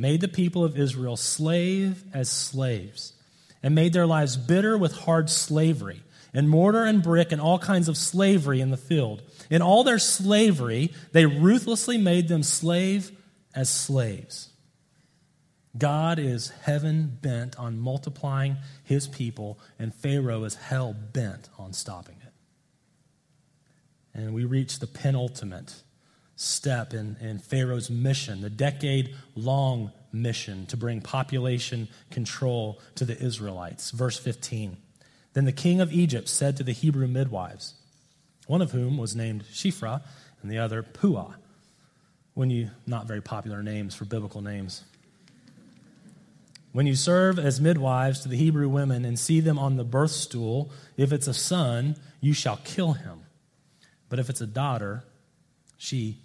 made 0.00 0.20
the 0.22 0.28
people 0.28 0.64
of 0.64 0.78
Israel 0.78 1.16
slave 1.16 2.02
as 2.14 2.30
slaves 2.30 3.12
and 3.62 3.74
made 3.74 3.92
their 3.92 4.06
lives 4.06 4.36
bitter 4.36 4.78
with 4.78 4.92
hard 4.92 5.28
slavery 5.28 6.02
and 6.32 6.48
mortar 6.48 6.84
and 6.84 7.02
brick 7.02 7.32
and 7.32 7.40
all 7.40 7.58
kinds 7.58 7.88
of 7.88 7.96
slavery 7.96 8.60
in 8.60 8.70
the 8.70 8.76
field. 8.76 9.22
In 9.50 9.60
all 9.60 9.84
their 9.84 9.98
slavery, 9.98 10.92
they 11.12 11.26
ruthlessly 11.26 11.98
made 11.98 12.28
them 12.28 12.42
slave 12.42 13.12
as 13.54 13.68
slaves. 13.68 14.50
God 15.76 16.18
is 16.18 16.50
heaven 16.62 17.18
bent 17.20 17.58
on 17.58 17.78
multiplying 17.78 18.56
his 18.82 19.06
people, 19.06 19.58
and 19.78 19.94
Pharaoh 19.94 20.44
is 20.44 20.54
hell 20.54 20.94
bent 20.94 21.48
on 21.58 21.72
stopping 21.72 22.16
it. 22.26 22.32
And 24.14 24.34
we 24.34 24.44
reach 24.44 24.78
the 24.78 24.86
penultimate 24.86 25.82
step 26.40 26.94
in, 26.94 27.18
in 27.20 27.38
Pharaoh's 27.38 27.90
mission, 27.90 28.40
the 28.40 28.48
decade 28.48 29.14
long 29.34 29.92
mission 30.10 30.64
to 30.64 30.76
bring 30.76 31.02
population 31.02 31.86
control 32.10 32.80
to 32.94 33.04
the 33.04 33.22
Israelites. 33.22 33.90
Verse 33.90 34.18
15. 34.18 34.78
Then 35.34 35.44
the 35.44 35.52
king 35.52 35.82
of 35.82 35.92
Egypt 35.92 36.30
said 36.30 36.56
to 36.56 36.62
the 36.62 36.72
Hebrew 36.72 37.06
midwives, 37.06 37.74
one 38.46 38.62
of 38.62 38.70
whom 38.70 38.96
was 38.96 39.14
named 39.14 39.44
Shiphrah 39.52 40.00
and 40.40 40.50
the 40.50 40.56
other 40.56 40.82
Puah, 40.82 41.34
when 42.32 42.48
you, 42.48 42.70
not 42.86 43.06
very 43.06 43.20
popular 43.20 43.62
names 43.62 43.94
for 43.94 44.06
biblical 44.06 44.40
names. 44.40 44.84
When 46.72 46.86
you 46.86 46.94
serve 46.94 47.38
as 47.38 47.60
midwives 47.60 48.20
to 48.20 48.30
the 48.30 48.38
Hebrew 48.38 48.70
women 48.70 49.04
and 49.04 49.18
see 49.18 49.40
them 49.40 49.58
on 49.58 49.76
the 49.76 49.84
birth 49.84 50.12
stool, 50.12 50.70
if 50.96 51.12
it's 51.12 51.28
a 51.28 51.34
son, 51.34 51.96
you 52.22 52.32
shall 52.32 52.56
kill 52.64 52.94
him. 52.94 53.24
But 54.08 54.18
if 54.18 54.30
it's 54.30 54.40
a 54.40 54.46
daughter, 54.46 55.04
she 55.76 56.16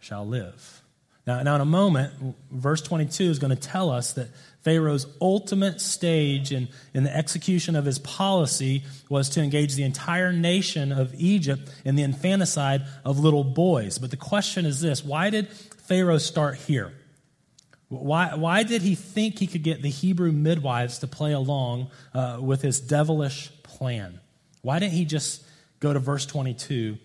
shall 0.00 0.26
live. 0.26 0.82
Now, 1.26 1.42
now 1.42 1.56
in 1.56 1.60
a 1.60 1.66
moment, 1.66 2.12
verse 2.50 2.80
22 2.80 3.24
is 3.24 3.38
going 3.38 3.54
to 3.54 3.60
tell 3.60 3.90
us 3.90 4.12
that 4.14 4.28
Pharaoh's 4.62 5.06
ultimate 5.20 5.80
stage 5.80 6.52
in, 6.52 6.68
in 6.94 7.04
the 7.04 7.14
execution 7.14 7.76
of 7.76 7.84
his 7.84 7.98
policy 7.98 8.82
was 9.08 9.28
to 9.30 9.42
engage 9.42 9.74
the 9.74 9.82
entire 9.82 10.32
nation 10.32 10.90
of 10.90 11.14
Egypt 11.16 11.70
in 11.84 11.96
the 11.96 12.02
infanticide 12.02 12.82
of 13.04 13.18
little 13.18 13.44
boys. 13.44 13.98
But 13.98 14.10
the 14.10 14.16
question 14.16 14.66
is 14.66 14.80
this 14.80 15.04
why 15.04 15.30
did 15.30 15.48
Pharaoh 15.48 16.18
start 16.18 16.56
here? 16.56 16.92
Why, 17.88 18.34
why 18.34 18.62
did 18.64 18.82
he 18.82 18.94
think 18.94 19.38
he 19.38 19.46
could 19.46 19.62
get 19.62 19.80
the 19.80 19.88
Hebrew 19.90 20.32
midwives 20.32 20.98
to 20.98 21.06
play 21.06 21.32
along 21.32 21.90
uh, 22.12 22.38
with 22.40 22.60
his 22.60 22.80
devilish 22.80 23.50
plan? 23.62 24.20
Why 24.62 24.78
didn't 24.78 24.92
he 24.92 25.04
just 25.06 25.42
go 25.80 25.92
to 25.92 25.98
verse 25.98 26.26
22 26.26 26.98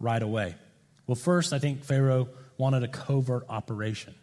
right 0.00 0.22
away? 0.22 0.54
Well, 1.06 1.16
first, 1.16 1.52
I 1.52 1.58
think 1.58 1.84
Pharaoh 1.84 2.28
wanted 2.56 2.82
a 2.82 2.88
covert 2.88 3.44
operation. 3.48 4.14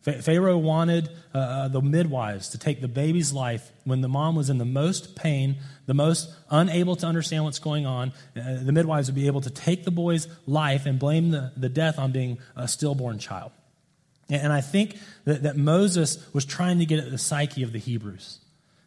Pharaoh 0.00 0.58
wanted 0.58 1.10
uh, 1.34 1.38
uh, 1.38 1.68
the 1.68 1.82
midwives 1.82 2.50
to 2.50 2.58
take 2.58 2.80
the 2.80 2.88
baby's 2.88 3.32
life 3.32 3.70
when 3.84 4.00
the 4.00 4.08
mom 4.08 4.36
was 4.36 4.48
in 4.48 4.58
the 4.58 4.64
most 4.64 5.16
pain, 5.16 5.56
the 5.86 5.94
most 5.94 6.32
unable 6.50 6.96
to 6.96 7.06
understand 7.06 7.44
what's 7.44 7.58
going 7.58 7.84
on. 7.84 8.12
Uh, 8.36 8.62
the 8.62 8.72
midwives 8.72 9.08
would 9.08 9.16
be 9.16 9.26
able 9.26 9.40
to 9.40 9.50
take 9.50 9.84
the 9.84 9.90
boy's 9.90 10.28
life 10.46 10.86
and 10.86 10.98
blame 10.98 11.30
the, 11.30 11.52
the 11.56 11.68
death 11.68 11.98
on 11.98 12.12
being 12.12 12.38
a 12.56 12.68
stillborn 12.68 13.18
child. 13.18 13.50
And 14.30 14.52
I 14.52 14.60
think 14.60 14.96
that, 15.24 15.42
that 15.42 15.56
Moses 15.56 16.24
was 16.32 16.44
trying 16.44 16.78
to 16.78 16.86
get 16.86 17.00
at 17.00 17.10
the 17.10 17.18
psyche 17.18 17.62
of 17.62 17.72
the 17.72 17.78
Hebrews. 17.78 18.38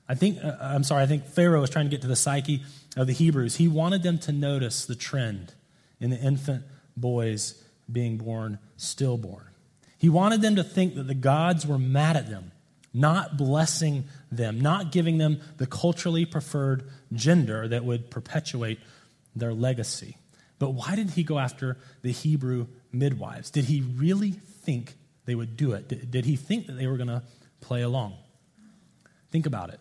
I 0.08 0.16
think, 0.16 0.44
uh, 0.44 0.58
I'm 0.62 0.84
sorry, 0.84 1.04
I 1.04 1.08
think 1.08 1.26
Pharaoh 1.26 1.62
was 1.62 1.70
trying 1.70 1.86
to 1.86 1.92
get 1.92 2.02
to 2.02 2.08
the 2.08 2.16
psyche 2.16 2.64
of 2.96 3.08
the 3.08 3.14
Hebrews. 3.14 3.58
He 3.58 3.68
wanted 3.68 4.02
them 4.02 4.18
to 4.20 4.32
notice 4.32 4.86
the 4.86 4.96
trend 4.96 5.54
in 6.00 6.10
the 6.10 6.18
infant 6.18 6.64
boys 6.98 7.62
being 7.92 8.18
born 8.18 8.60
stillborn. 8.78 9.48
He 9.98 10.10
wanted 10.10 10.42
them 10.42 10.56
to 10.56 10.64
think 10.64 10.96
that 10.96 11.08
the 11.08 11.14
gods 11.14 11.66
were 11.66 11.78
mad 11.78 12.18
at 12.18 12.30
them, 12.30 12.52
not 12.94 13.38
blessing 13.38 14.06
them, 14.32 14.60
not 14.60 14.92
giving 14.92 15.18
them 15.18 15.40
the 15.58 15.68
culturally 15.68 16.26
preferred 16.26 16.90
gender 17.14 17.68
that 17.68 17.86
would 17.86 18.10
perpetuate 18.10 18.80
their 19.36 19.54
legacy. 19.54 20.18
But 20.60 20.72
why 20.72 20.96
did 20.96 21.12
he 21.12 21.24
go 21.24 21.40
after 21.40 21.78
the 22.02 22.12
Hebrew 22.12 22.68
midwives? 22.92 23.50
Did 23.50 23.66
he 23.66 23.82
really 23.82 24.32
think 24.32 24.96
they 25.26 25.36
would 25.36 25.56
do 25.56 25.74
it? 25.74 25.88
Did, 25.88 26.12
did 26.12 26.26
he 26.26 26.36
think 26.36 26.68
that 26.68 26.74
they 26.74 26.88
were 26.88 26.98
going 26.98 27.08
to 27.08 27.24
play 27.62 27.82
along? 27.82 28.16
Think 29.32 29.46
about 29.46 29.70
it. 29.70 29.80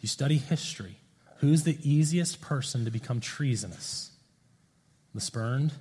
You 0.00 0.08
study 0.08 0.38
history, 0.38 0.96
who's 1.38 1.64
the 1.64 1.78
easiest 1.82 2.40
person 2.40 2.84
to 2.84 2.90
become 2.90 3.20
treasonous? 3.20 4.10
The 5.14 5.20
spurned, 5.20 5.72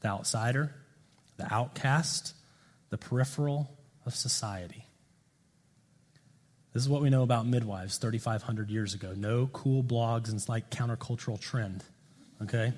the 0.00 0.08
outsider, 0.08 0.74
the 1.36 1.52
outcast, 1.52 2.34
the 2.90 2.98
peripheral 2.98 3.70
of 4.06 4.14
society. 4.14 4.84
This 6.72 6.82
is 6.82 6.88
what 6.88 7.02
we 7.02 7.10
know 7.10 7.22
about 7.22 7.46
midwives 7.46 7.98
3,500 7.98 8.70
years 8.70 8.94
ago. 8.94 9.12
No 9.16 9.48
cool 9.52 9.82
blogs 9.82 10.30
and 10.30 10.48
like 10.48 10.70
countercultural 10.70 11.40
trend. 11.40 11.82
Okay? 12.42 12.72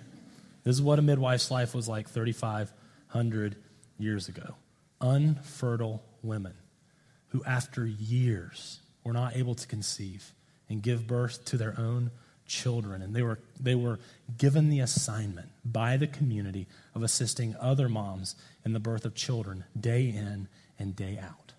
This 0.64 0.76
is 0.76 0.83
what 0.83 0.98
a 0.98 1.02
midwife's 1.02 1.50
life 1.50 1.74
was 1.74 1.88
like 1.88 2.09
3,500 2.09 3.56
years 3.98 4.28
ago 4.28 4.54
unfertile 5.00 6.02
women 6.22 6.54
who, 7.28 7.42
after 7.44 7.87
years, 7.87 8.80
were 9.04 9.12
not 9.12 9.37
able 9.37 9.54
to 9.54 9.66
conceive 9.66 10.35
and 10.68 10.83
give 10.83 11.06
birth 11.06 11.44
to 11.46 11.56
their 11.56 11.78
own 11.78 12.11
children. 12.50 13.00
And 13.00 13.14
they 13.14 13.22
were, 13.22 13.38
they 13.58 13.74
were 13.74 13.98
given 14.36 14.68
the 14.68 14.80
assignment 14.80 15.48
by 15.64 15.96
the 15.96 16.06
community 16.06 16.66
of 16.94 17.02
assisting 17.02 17.56
other 17.58 17.88
moms 17.88 18.34
in 18.64 18.72
the 18.72 18.80
birth 18.80 19.04
of 19.04 19.14
children 19.14 19.64
day 19.78 20.08
in 20.08 20.48
and 20.78 20.94
day 20.94 21.18
out. 21.22 21.52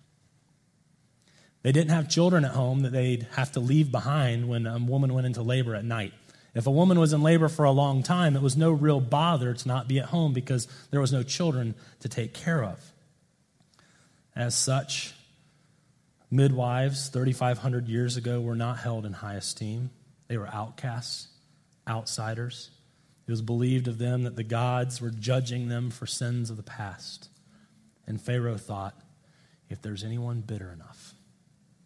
They 1.62 1.72
didn't 1.72 1.90
have 1.90 2.08
children 2.08 2.44
at 2.44 2.52
home 2.52 2.80
that 2.80 2.92
they'd 2.92 3.26
have 3.32 3.52
to 3.52 3.60
leave 3.60 3.90
behind 3.90 4.48
when 4.48 4.66
a 4.66 4.78
woman 4.78 5.14
went 5.14 5.26
into 5.26 5.42
labor 5.42 5.74
at 5.74 5.84
night. 5.84 6.12
If 6.54 6.66
a 6.66 6.70
woman 6.70 6.98
was 7.00 7.12
in 7.12 7.22
labor 7.22 7.48
for 7.48 7.64
a 7.64 7.70
long 7.70 8.02
time, 8.02 8.36
it 8.36 8.42
was 8.42 8.56
no 8.56 8.70
real 8.70 9.00
bother 9.00 9.54
to 9.54 9.68
not 9.68 9.88
be 9.88 9.98
at 9.98 10.06
home 10.06 10.34
because 10.34 10.68
there 10.90 11.00
was 11.00 11.12
no 11.12 11.22
children 11.22 11.74
to 12.00 12.08
take 12.08 12.34
care 12.34 12.62
of. 12.62 12.92
As 14.36 14.54
such, 14.54 15.14
midwives 16.30 17.08
3,500 17.08 17.88
years 17.88 18.16
ago 18.16 18.40
were 18.40 18.56
not 18.56 18.78
held 18.78 19.06
in 19.06 19.14
high 19.14 19.36
esteem. 19.36 19.90
They 20.32 20.38
were 20.38 20.48
outcasts, 20.50 21.28
outsiders. 21.86 22.70
It 23.26 23.30
was 23.30 23.42
believed 23.42 23.86
of 23.86 23.98
them 23.98 24.22
that 24.22 24.34
the 24.34 24.42
gods 24.42 24.98
were 24.98 25.10
judging 25.10 25.68
them 25.68 25.90
for 25.90 26.06
sins 26.06 26.48
of 26.48 26.56
the 26.56 26.62
past. 26.62 27.28
And 28.06 28.18
Pharaoh 28.18 28.56
thought 28.56 28.98
if 29.68 29.82
there's 29.82 30.02
anyone 30.02 30.40
bitter 30.40 30.72
enough, 30.72 31.12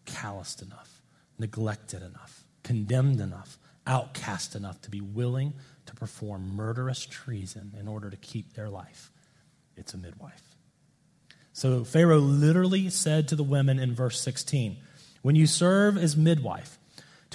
calloused 0.05 0.61
enough, 0.61 1.01
neglected 1.37 2.01
enough, 2.01 2.45
condemned 2.63 3.19
enough, 3.19 3.59
outcast 3.85 4.55
enough 4.55 4.79
to 4.83 4.89
be 4.89 5.01
willing 5.01 5.53
to 5.85 5.93
perform 5.93 6.55
murderous 6.55 7.05
treason 7.05 7.73
in 7.77 7.85
order 7.85 8.09
to 8.09 8.15
keep 8.15 8.53
their 8.53 8.69
life, 8.69 9.11
it's 9.75 9.93
a 9.93 9.97
midwife. 9.97 10.55
So 11.51 11.83
Pharaoh 11.83 12.19
literally 12.19 12.89
said 12.91 13.27
to 13.27 13.35
the 13.35 13.43
women 13.43 13.77
in 13.77 13.93
verse 13.93 14.21
16 14.21 14.77
When 15.21 15.35
you 15.35 15.47
serve 15.47 15.97
as 15.97 16.15
midwife 16.15 16.79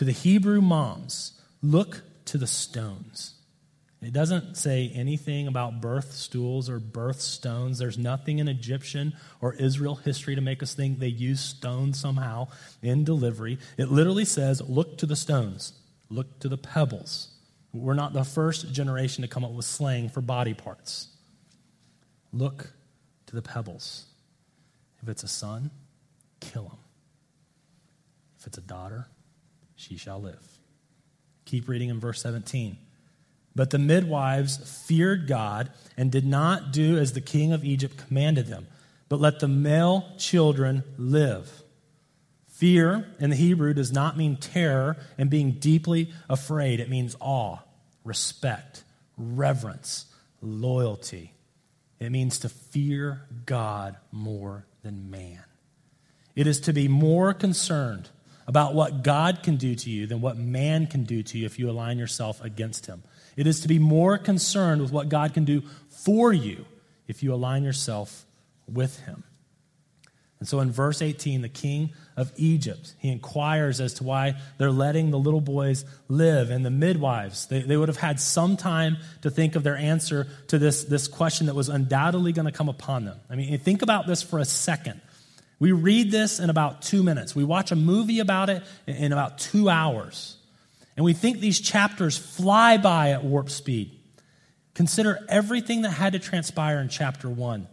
to 0.02 0.06
the 0.06 0.10
Hebrew 0.10 0.60
moms, 0.60 1.40
look 1.62 2.02
to 2.24 2.36
the 2.36 2.46
stones. 2.48 3.34
It 4.00 4.12
doesn't 4.12 4.56
say 4.56 4.90
anything 4.92 5.46
about 5.46 5.80
birth 5.80 6.14
stools 6.14 6.68
or 6.68 6.80
birth 6.80 7.20
stones. 7.20 7.78
There's 7.78 7.98
nothing 7.98 8.40
in 8.40 8.48
Egyptian 8.48 9.12
or 9.40 9.54
Israel 9.54 9.94
history 9.94 10.34
to 10.34 10.40
make 10.40 10.60
us 10.60 10.74
think 10.74 10.98
they 10.98 11.06
used 11.06 11.44
stones 11.44 12.00
somehow 12.00 12.48
in 12.82 13.04
delivery. 13.04 13.58
It 13.78 13.92
literally 13.92 14.24
says, 14.24 14.60
look 14.60 14.98
to 14.98 15.06
the 15.06 15.14
stones, 15.14 15.72
look 16.10 16.40
to 16.40 16.48
the 16.48 16.58
pebbles. 16.58 17.28
We're 17.72 17.94
not 17.94 18.12
the 18.12 18.24
first 18.24 18.72
generation 18.72 19.22
to 19.22 19.28
come 19.28 19.44
up 19.44 19.52
with 19.52 19.66
slang 19.66 20.08
for 20.08 20.20
body 20.20 20.54
parts. 20.54 21.10
Look 22.32 22.72
to 23.26 23.36
the 23.36 23.42
pebbles. 23.42 24.06
If 25.00 25.08
it's 25.08 25.22
a 25.22 25.28
son, 25.28 25.70
kill 26.40 26.64
him. 26.64 26.78
If 28.40 28.48
it's 28.48 28.58
a 28.58 28.62
daughter, 28.62 29.06
she 29.83 29.97
shall 29.97 30.21
live. 30.21 30.59
Keep 31.45 31.68
reading 31.68 31.88
in 31.88 31.99
verse 31.99 32.23
17. 32.23 32.77
But 33.55 33.71
the 33.71 33.79
midwives 33.79 34.85
feared 34.87 35.27
God 35.27 35.71
and 35.97 36.11
did 36.11 36.25
not 36.25 36.73
do 36.73 36.97
as 36.97 37.12
the 37.12 37.21
king 37.21 37.53
of 37.53 37.64
Egypt 37.64 37.99
commanded 38.07 38.47
them, 38.47 38.66
but 39.09 39.21
let 39.21 39.40
the 39.40 39.49
male 39.49 40.09
children 40.16 40.85
live. 40.97 41.62
Fear 42.49 43.09
in 43.18 43.31
the 43.31 43.37
Hebrew 43.37 43.75
does 43.75 43.92
not 43.92 44.16
mean 44.16 44.37
terror 44.37 44.97
and 45.18 45.29
being 45.29 45.53
deeply 45.53 46.12
afraid, 46.29 46.81
it 46.81 46.88
means 46.88 47.16
awe, 47.21 47.59
respect, 48.05 48.85
reverence, 49.18 50.07
loyalty. 50.40 51.35
It 51.99 52.11
means 52.11 52.38
to 52.38 52.49
fear 52.49 53.23
God 53.47 53.97
more 54.12 54.64
than 54.83 55.11
man. 55.11 55.42
It 56.35 56.47
is 56.47 56.61
to 56.61 56.73
be 56.73 56.88
more 56.88 57.35
concerned 57.35 58.09
about 58.46 58.74
what 58.74 59.02
God 59.02 59.42
can 59.42 59.57
do 59.57 59.74
to 59.74 59.90
you 59.90 60.07
than 60.07 60.20
what 60.20 60.37
man 60.37 60.87
can 60.87 61.05
do 61.05 61.22
to 61.22 61.38
you 61.38 61.46
if 61.46 61.59
you 61.59 61.70
align 61.70 61.98
yourself 61.98 62.42
against 62.44 62.87
him. 62.87 63.02
It 63.37 63.46
is 63.46 63.61
to 63.61 63.68
be 63.68 63.78
more 63.78 64.18
concerned 64.18 64.83
with 64.83 64.92
what 64.92 65.09
God 65.09 65.35
can 65.35 65.44
do 65.44 65.62
for 65.88 66.33
you 66.33 66.66
if 67.07 67.22
you 67.22 67.33
align 67.33 67.62
yourself 67.62 68.24
with 68.66 69.00
him. 69.00 69.24
And 70.42 70.48
so 70.48 70.59
in 70.59 70.72
verse 70.72 71.02
18, 71.02 71.42
the 71.42 71.48
king 71.48 71.92
of 72.16 72.33
Egypt, 72.35 72.94
he 72.98 73.11
inquires 73.11 73.81
as 73.81 73.94
to 73.94 74.05
why 74.05 74.35
they're 74.59 74.72
letting 74.72 75.12
the 75.12 75.18
little 75.18 75.40
boys 75.40 75.85
live. 76.09 76.50
And 76.50 76.66
the 76.66 76.70
midwives, 76.70 77.46
they, 77.46 77.62
they 77.62 77.76
would 77.76 77.88
have 77.88 77.96
had 77.96 78.18
some 78.18 78.57
time 78.57 78.96
to 79.20 79.31
think 79.31 79.55
of 79.55 79.62
their 79.62 79.76
answer 79.76 80.26
to 80.48 80.59
this, 80.59 80.83
this 80.83 81.07
question 81.07 81.46
that 81.46 81.55
was 81.55 81.68
undoubtedly 81.68 82.33
going 82.33 82.46
to 82.46 82.52
come 82.52 82.68
upon 82.68 83.05
them. 83.05 83.20
I 83.31 83.37
mean, 83.37 83.57
think 83.61 83.83
about 83.83 84.09
this 84.09 84.20
for 84.20 84.40
a 84.40 84.44
second. 84.44 85.00
We 85.62 85.70
read 85.70 86.11
this 86.11 86.40
in 86.40 86.51
about 86.51 86.83
two 86.83 87.05
minutes. 87.05 87.37
We 87.37 87.44
watch 87.44 87.70
a 87.70 87.77
movie 87.77 88.18
about 88.18 88.51
it 88.51 88.64
in 88.88 89.12
about 89.12 89.38
two 89.38 89.68
hours. 89.68 90.37
And 90.96 91.05
we 91.05 91.12
think 91.12 91.38
these 91.38 91.61
chapters 91.61 92.18
fly 92.18 92.79
by 92.79 93.11
at 93.12 93.22
warp 93.22 93.48
speed. 93.48 93.92
Consider 94.75 95.20
everything 95.29 95.83
that 95.83 95.90
had 95.90 96.14
to 96.14 96.18
transpire 96.18 96.81
in 96.81 96.88
chapter 96.88 97.31
one 97.31 97.68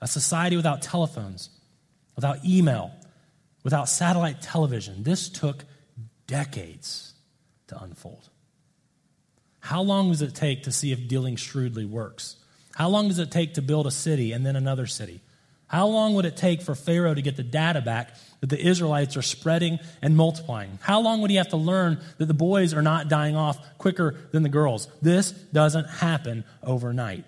a 0.00 0.06
society 0.06 0.56
without 0.56 0.80
telephones 0.80 1.50
without 2.16 2.42
email, 2.46 2.92
without 3.62 3.90
satellite 3.90 4.40
television. 4.40 5.02
This 5.02 5.28
took 5.28 5.66
decades 6.26 7.12
to 7.66 7.78
unfold. 7.78 8.30
How 9.60 9.82
long 9.82 10.08
does 10.08 10.22
it 10.22 10.34
take 10.34 10.62
to 10.62 10.72
see 10.72 10.92
if 10.92 11.06
dealing 11.08 11.36
shrewdly 11.36 11.84
works? 11.84 12.36
How 12.74 12.88
long 12.88 13.08
does 13.08 13.18
it 13.18 13.30
take 13.30 13.52
to 13.54 13.62
build 13.62 13.86
a 13.86 13.90
city 13.90 14.32
and 14.32 14.46
then 14.46 14.56
another 14.56 14.86
city? 14.86 15.20
How 15.68 15.86
long 15.86 16.14
would 16.14 16.24
it 16.24 16.36
take 16.36 16.62
for 16.62 16.74
Pharaoh 16.74 17.14
to 17.14 17.20
get 17.20 17.36
the 17.36 17.42
data 17.42 17.82
back 17.82 18.14
that 18.40 18.48
the 18.48 18.58
Israelites 18.58 19.16
are 19.18 19.22
spreading 19.22 19.78
and 20.00 20.16
multiplying? 20.16 20.78
How 20.82 21.00
long 21.00 21.20
would 21.20 21.30
he 21.30 21.36
have 21.36 21.48
to 21.48 21.58
learn 21.58 22.00
that 22.16 22.26
the 22.26 22.34
boys 22.34 22.72
are 22.72 22.82
not 22.82 23.08
dying 23.08 23.36
off 23.36 23.58
quicker 23.76 24.16
than 24.32 24.42
the 24.42 24.48
girls? 24.48 24.88
This 25.02 25.30
doesn't 25.30 25.84
happen 25.84 26.44
overnight. 26.62 27.24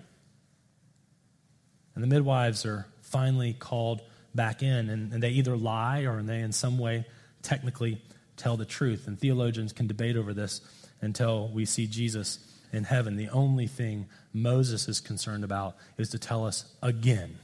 And 1.94 2.02
the 2.02 2.08
midwives 2.08 2.64
are 2.64 2.86
finally 3.02 3.52
called 3.52 4.00
back 4.34 4.62
in, 4.62 4.88
and, 4.88 5.12
and 5.12 5.22
they 5.22 5.30
either 5.30 5.56
lie 5.56 6.02
or 6.02 6.22
they, 6.22 6.40
in 6.40 6.52
some 6.52 6.78
way, 6.78 7.04
technically 7.42 8.00
tell 8.38 8.56
the 8.56 8.64
truth. 8.64 9.06
And 9.06 9.18
theologians 9.18 9.74
can 9.74 9.86
debate 9.86 10.16
over 10.16 10.32
this 10.32 10.62
until 11.02 11.48
we 11.48 11.66
see 11.66 11.86
Jesus 11.86 12.38
in 12.72 12.84
heaven. 12.84 13.16
The 13.16 13.28
only 13.28 13.66
thing 13.66 14.08
Moses 14.32 14.88
is 14.88 15.00
concerned 15.00 15.44
about 15.44 15.76
is 15.98 16.08
to 16.10 16.18
tell 16.18 16.46
us 16.46 16.64
again 16.82 17.38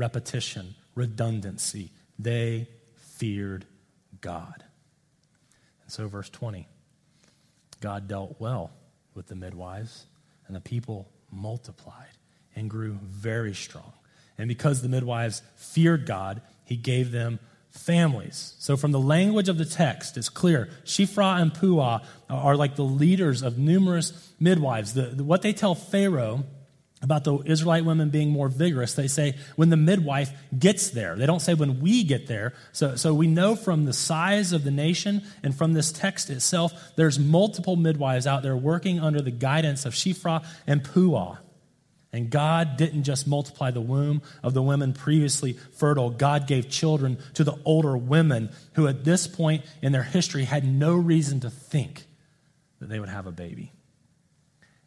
repetition, 0.00 0.74
redundancy. 0.94 1.90
They 2.18 2.68
feared 2.96 3.66
God. 4.22 4.64
And 5.82 5.92
so, 5.92 6.08
verse 6.08 6.30
20 6.30 6.66
God 7.80 8.08
dealt 8.08 8.36
well 8.38 8.72
with 9.14 9.26
the 9.28 9.36
midwives, 9.36 10.06
and 10.46 10.56
the 10.56 10.60
people 10.60 11.10
multiplied 11.30 12.16
and 12.56 12.68
grew 12.68 12.98
very 13.02 13.54
strong. 13.54 13.92
And 14.38 14.48
because 14.48 14.80
the 14.80 14.88
midwives 14.88 15.42
feared 15.54 16.06
God, 16.06 16.40
he 16.64 16.76
gave 16.76 17.12
them 17.12 17.38
families. 17.70 18.54
So, 18.58 18.76
from 18.78 18.92
the 18.92 18.98
language 18.98 19.50
of 19.50 19.58
the 19.58 19.66
text, 19.66 20.16
it's 20.16 20.30
clear 20.30 20.70
Shiphrah 20.84 21.42
and 21.42 21.52
Puah 21.52 22.00
are 22.30 22.56
like 22.56 22.76
the 22.76 22.84
leaders 22.84 23.42
of 23.42 23.58
numerous 23.58 24.32
midwives. 24.40 24.94
The, 24.94 25.02
the, 25.02 25.24
what 25.24 25.42
they 25.42 25.52
tell 25.52 25.74
Pharaoh 25.74 26.44
about 27.02 27.24
the 27.24 27.38
Israelite 27.38 27.84
women 27.84 28.10
being 28.10 28.30
more 28.30 28.48
vigorous, 28.48 28.94
they 28.94 29.08
say 29.08 29.36
when 29.56 29.70
the 29.70 29.76
midwife 29.76 30.30
gets 30.58 30.90
there. 30.90 31.16
They 31.16 31.26
don't 31.26 31.40
say 31.40 31.54
when 31.54 31.80
we 31.80 32.04
get 32.04 32.26
there. 32.26 32.52
So, 32.72 32.96
so 32.96 33.14
we 33.14 33.26
know 33.26 33.56
from 33.56 33.86
the 33.86 33.92
size 33.92 34.52
of 34.52 34.64
the 34.64 34.70
nation 34.70 35.22
and 35.42 35.56
from 35.56 35.72
this 35.72 35.92
text 35.92 36.28
itself, 36.28 36.72
there's 36.96 37.18
multiple 37.18 37.76
midwives 37.76 38.26
out 38.26 38.42
there 38.42 38.56
working 38.56 39.00
under 39.00 39.22
the 39.22 39.30
guidance 39.30 39.86
of 39.86 39.94
Shiphrah 39.94 40.44
and 40.66 40.84
Puah. 40.84 41.38
And 42.12 42.28
God 42.28 42.76
didn't 42.76 43.04
just 43.04 43.26
multiply 43.26 43.70
the 43.70 43.80
womb 43.80 44.20
of 44.42 44.52
the 44.52 44.62
women 44.62 44.92
previously 44.92 45.52
fertile. 45.52 46.10
God 46.10 46.48
gave 46.48 46.68
children 46.68 47.18
to 47.34 47.44
the 47.44 47.56
older 47.64 47.96
women 47.96 48.50
who, 48.74 48.88
at 48.88 49.04
this 49.04 49.26
point 49.28 49.64
in 49.80 49.92
their 49.92 50.02
history, 50.02 50.44
had 50.44 50.64
no 50.64 50.96
reason 50.96 51.40
to 51.40 51.50
think 51.50 52.04
that 52.80 52.88
they 52.88 52.98
would 52.98 53.08
have 53.08 53.26
a 53.26 53.32
baby. 53.32 53.72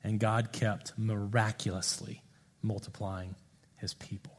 And 0.03 0.19
God 0.19 0.51
kept 0.51 0.93
miraculously 0.97 2.21
multiplying 2.61 3.35
his 3.77 3.93
people. 3.93 4.33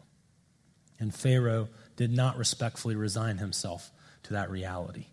And 1.00 1.14
Pharaoh 1.14 1.68
did 1.96 2.12
not 2.12 2.38
respectfully 2.38 2.96
resign 2.96 3.38
himself 3.38 3.90
to 4.24 4.34
that 4.34 4.50
reality. 4.50 5.06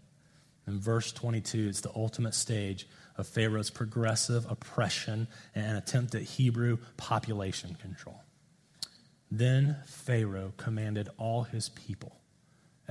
In 0.67 0.79
verse 0.79 1.11
22, 1.11 1.67
it's 1.67 1.81
the 1.81 1.91
ultimate 1.95 2.35
stage 2.35 2.87
of 3.17 3.27
Pharaoh's 3.27 3.69
progressive 3.69 4.45
oppression 4.49 5.27
and 5.55 5.77
attempt 5.77 6.15
at 6.15 6.21
Hebrew 6.21 6.77
population 6.97 7.75
control. 7.75 8.21
Then 9.29 9.77
Pharaoh 9.85 10.53
commanded 10.57 11.09
all 11.17 11.43
his 11.43 11.69
people 11.69 12.21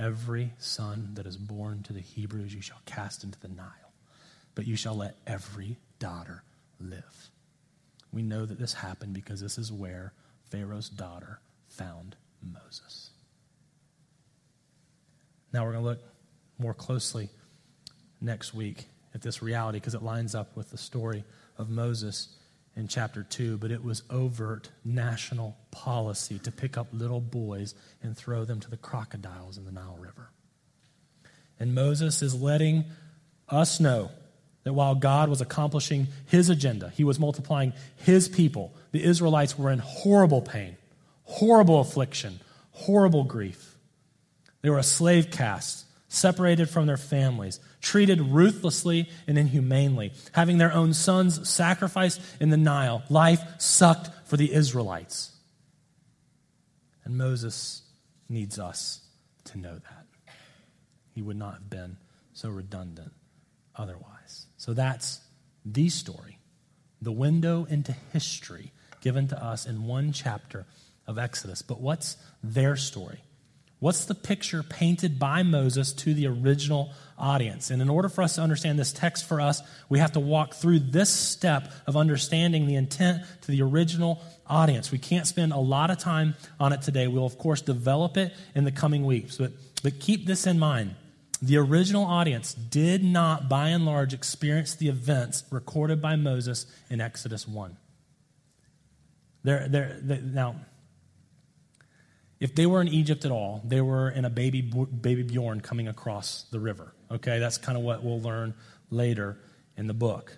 Every 0.01 0.53
son 0.57 1.11
that 1.13 1.27
is 1.27 1.37
born 1.37 1.83
to 1.83 1.93
the 1.93 1.99
Hebrews 1.99 2.55
you 2.55 2.61
shall 2.61 2.81
cast 2.87 3.23
into 3.23 3.39
the 3.39 3.47
Nile, 3.47 3.93
but 4.55 4.65
you 4.65 4.75
shall 4.75 4.95
let 4.95 5.17
every 5.27 5.77
daughter 5.99 6.43
live. 6.79 7.30
We 8.11 8.21
know 8.23 8.45
that 8.45 8.59
this 8.59 8.73
happened 8.73 9.13
because 9.13 9.39
this 9.39 9.57
is 9.57 9.71
where 9.71 10.13
Pharaoh's 10.49 10.89
daughter 10.89 11.39
found 11.69 12.15
Moses. 12.41 13.11
Now 15.53 15.65
we're 15.65 15.73
going 15.73 15.83
to 15.83 15.89
look 15.89 16.01
more 16.57 16.73
closely 16.73 17.29
next 18.19 18.53
week 18.53 18.85
at 19.13 19.21
this 19.21 19.41
reality 19.41 19.79
because 19.79 19.95
it 19.95 20.03
lines 20.03 20.35
up 20.35 20.55
with 20.55 20.69
the 20.71 20.77
story 20.77 21.23
of 21.57 21.69
Moses 21.69 22.35
in 22.75 22.87
chapter 22.87 23.23
2, 23.23 23.57
but 23.57 23.71
it 23.71 23.83
was 23.83 24.03
overt 24.09 24.69
national 24.85 25.57
policy 25.71 26.39
to 26.39 26.51
pick 26.51 26.77
up 26.77 26.87
little 26.93 27.19
boys 27.19 27.75
and 28.01 28.15
throw 28.15 28.45
them 28.45 28.59
to 28.61 28.69
the 28.69 28.77
crocodiles 28.77 29.57
in 29.57 29.65
the 29.65 29.71
Nile 29.71 29.97
River. 29.99 30.29
And 31.59 31.75
Moses 31.75 32.21
is 32.21 32.39
letting 32.39 32.85
us 33.49 33.79
know 33.79 34.11
that 34.63 34.73
while 34.73 34.95
God 34.95 35.29
was 35.29 35.41
accomplishing 35.41 36.07
his 36.27 36.49
agenda, 36.49 36.89
he 36.95 37.03
was 37.03 37.19
multiplying 37.19 37.73
his 37.97 38.27
people, 38.27 38.73
the 38.91 39.03
Israelites 39.03 39.57
were 39.57 39.71
in 39.71 39.79
horrible 39.79 40.41
pain, 40.41 40.77
horrible 41.23 41.79
affliction, 41.79 42.39
horrible 42.71 43.23
grief. 43.23 43.75
They 44.61 44.69
were 44.69 44.77
a 44.77 44.83
slave 44.83 45.31
caste 45.31 45.85
separated 46.11 46.69
from 46.69 46.87
their 46.87 46.97
families, 46.97 47.61
treated 47.81 48.19
ruthlessly 48.19 49.09
and 49.27 49.37
inhumanely, 49.37 50.11
having 50.33 50.57
their 50.57 50.73
own 50.73 50.93
sons 50.93 51.49
sacrificed 51.49 52.21
in 52.41 52.49
the 52.49 52.57
Nile. 52.57 53.01
Life 53.09 53.41
sucked 53.59 54.09
for 54.25 54.35
the 54.35 54.53
Israelites. 54.53 55.31
And 57.05 57.17
Moses 57.17 57.83
needs 58.27 58.59
us 58.59 59.01
to 59.45 59.57
know 59.57 59.73
that. 59.73 60.05
He 61.15 61.21
would 61.21 61.37
not 61.37 61.53
have 61.53 61.69
been 61.69 61.95
so 62.33 62.49
redundant 62.49 63.13
otherwise. 63.75 64.47
So 64.61 64.75
that's 64.75 65.19
the 65.65 65.89
story, 65.89 66.37
the 67.01 67.11
window 67.11 67.65
into 67.67 67.95
history 68.13 68.71
given 69.01 69.27
to 69.29 69.43
us 69.43 69.65
in 69.65 69.87
one 69.87 70.11
chapter 70.11 70.67
of 71.07 71.17
Exodus. 71.17 71.63
But 71.63 71.81
what's 71.81 72.15
their 72.43 72.75
story? 72.75 73.23
What's 73.79 74.05
the 74.05 74.13
picture 74.13 74.61
painted 74.61 75.17
by 75.17 75.41
Moses 75.41 75.93
to 75.93 76.13
the 76.13 76.27
original 76.27 76.91
audience? 77.17 77.71
And 77.71 77.81
in 77.81 77.89
order 77.89 78.07
for 78.07 78.21
us 78.21 78.35
to 78.35 78.41
understand 78.41 78.77
this 78.77 78.93
text 78.93 79.27
for 79.27 79.41
us, 79.41 79.63
we 79.89 79.97
have 79.97 80.11
to 80.11 80.19
walk 80.19 80.53
through 80.53 80.77
this 80.77 81.09
step 81.09 81.73
of 81.87 81.97
understanding 81.97 82.67
the 82.67 82.75
intent 82.75 83.23
to 83.41 83.47
the 83.49 83.63
original 83.63 84.21
audience. 84.45 84.91
We 84.91 84.99
can't 84.99 85.25
spend 85.25 85.53
a 85.53 85.57
lot 85.57 85.89
of 85.89 85.97
time 85.97 86.35
on 86.59 86.71
it 86.71 86.83
today. 86.83 87.07
We'll, 87.07 87.25
of 87.25 87.39
course, 87.39 87.61
develop 87.61 88.15
it 88.15 88.31
in 88.53 88.63
the 88.63 88.71
coming 88.71 89.05
weeks. 89.07 89.37
But, 89.37 89.53
but 89.81 89.99
keep 89.99 90.27
this 90.27 90.45
in 90.45 90.59
mind. 90.59 90.93
The 91.41 91.57
original 91.57 92.05
audience 92.05 92.53
did 92.53 93.03
not, 93.03 93.49
by 93.49 93.69
and 93.69 93.85
large, 93.85 94.13
experience 94.13 94.75
the 94.75 94.89
events 94.89 95.43
recorded 95.49 96.01
by 96.01 96.15
Moses 96.15 96.67
in 96.89 97.01
Exodus 97.01 97.47
1. 97.47 97.77
They're, 99.43 99.67
they're, 99.67 99.99
they, 100.01 100.19
now, 100.19 100.57
if 102.39 102.53
they 102.53 102.67
were 102.67 102.81
in 102.81 102.87
Egypt 102.87 103.25
at 103.25 103.31
all, 103.31 103.61
they 103.65 103.81
were 103.81 104.09
in 104.09 104.23
a 104.23 104.29
baby, 104.29 104.61
baby 104.61 105.23
Bjorn 105.23 105.61
coming 105.61 105.87
across 105.87 106.43
the 106.51 106.59
river. 106.59 106.93
Okay, 107.09 107.39
that's 107.39 107.57
kind 107.57 107.77
of 107.77 107.83
what 107.83 108.03
we'll 108.03 108.21
learn 108.21 108.53
later 108.91 109.39
in 109.77 109.87
the 109.87 109.93
book. 109.93 110.37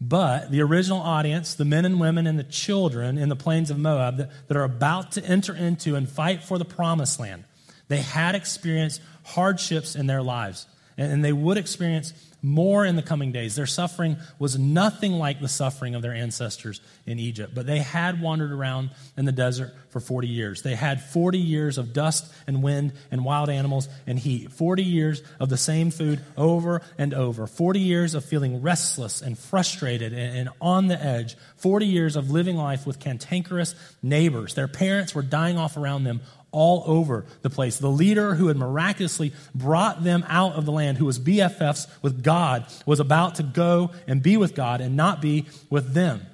But 0.00 0.50
the 0.50 0.62
original 0.62 1.00
audience, 1.00 1.54
the 1.54 1.64
men 1.64 1.84
and 1.84 1.98
women 1.98 2.26
and 2.26 2.38
the 2.38 2.44
children 2.44 3.18
in 3.18 3.28
the 3.28 3.36
plains 3.36 3.70
of 3.70 3.78
Moab 3.78 4.16
that, 4.18 4.30
that 4.48 4.56
are 4.56 4.64
about 4.64 5.12
to 5.12 5.24
enter 5.24 5.54
into 5.54 5.96
and 5.96 6.08
fight 6.08 6.44
for 6.44 6.56
the 6.56 6.64
promised 6.64 7.18
land, 7.18 7.44
they 7.88 8.02
had 8.02 8.34
experienced 8.34 9.00
hardships 9.28 9.94
in 9.94 10.06
their 10.06 10.22
lives. 10.22 10.66
And, 10.96 11.24
they 11.24 11.32
would 11.32 11.58
experience 11.58 12.12
more 12.42 12.84
in 12.84 12.96
the 12.96 13.02
coming 13.02 13.30
days. 13.30 13.54
Their 13.54 13.66
suffering 13.66 14.16
was 14.40 14.58
nothing 14.58 15.12
like 15.12 15.40
the 15.40 15.48
suffering 15.48 15.94
of 15.94 16.02
their 16.02 16.12
ancestors 16.12 16.80
in 17.06 17.20
Egypt, 17.20 17.52
but 17.54 17.66
they 17.66 17.78
had 17.78 18.20
wandered 18.20 18.52
around 18.52 18.90
in 19.16 19.24
the 19.24 19.32
desert 19.32 19.72
for 19.90 20.00
40 20.00 20.28
years. 20.28 20.62
They 20.62 20.74
had 20.74 21.00
40 21.00 21.38
years 21.38 21.78
of 21.78 21.92
dust 21.92 22.32
and 22.46 22.62
wind 22.62 22.92
and 23.10 23.24
wild 23.24 23.48
animals 23.48 23.88
and 24.06 24.18
heat, 24.18 24.52
40 24.52 24.82
years 24.82 25.22
of 25.38 25.48
the 25.48 25.56
same 25.56 25.90
food 25.90 26.20
over 26.36 26.82
and 26.96 27.14
over, 27.14 27.46
40 27.46 27.80
years 27.80 28.14
of 28.14 28.24
feeling 28.24 28.60
restless 28.60 29.22
and 29.22 29.38
frustrated 29.38 30.12
and, 30.12 30.36
and 30.36 30.48
on 30.60 30.88
the 30.88 31.00
edge, 31.00 31.36
40 31.56 31.86
years 31.86 32.16
of 32.16 32.30
living 32.30 32.56
life 32.56 32.86
with 32.86 32.98
cantankerous 33.00 33.74
neighbors. 34.02 34.54
Their 34.54 34.68
parents 34.68 35.14
were 35.14 35.22
dying 35.22 35.58
off 35.58 35.76
around 35.76 36.04
them 36.04 36.20
all 36.50 36.82
over 36.86 37.26
the 37.42 37.50
place. 37.50 37.78
The 37.78 37.90
leader 37.90 38.34
who 38.34 38.48
had 38.48 38.56
miraculously 38.56 39.32
brought 39.54 40.02
them 40.02 40.24
out 40.28 40.54
of 40.54 40.64
the 40.64 40.72
land, 40.72 40.98
who 40.98 41.04
was 41.04 41.18
BFFs 41.18 41.86
with 42.02 42.22
God, 42.22 42.66
was 42.86 43.00
about 43.00 43.36
to 43.36 43.42
go 43.42 43.90
and 44.06 44.22
be 44.22 44.36
with 44.36 44.54
God 44.54 44.80
and 44.80 44.96
not 44.96 45.20
be 45.20 45.46
with 45.70 45.94
them. 45.94 46.26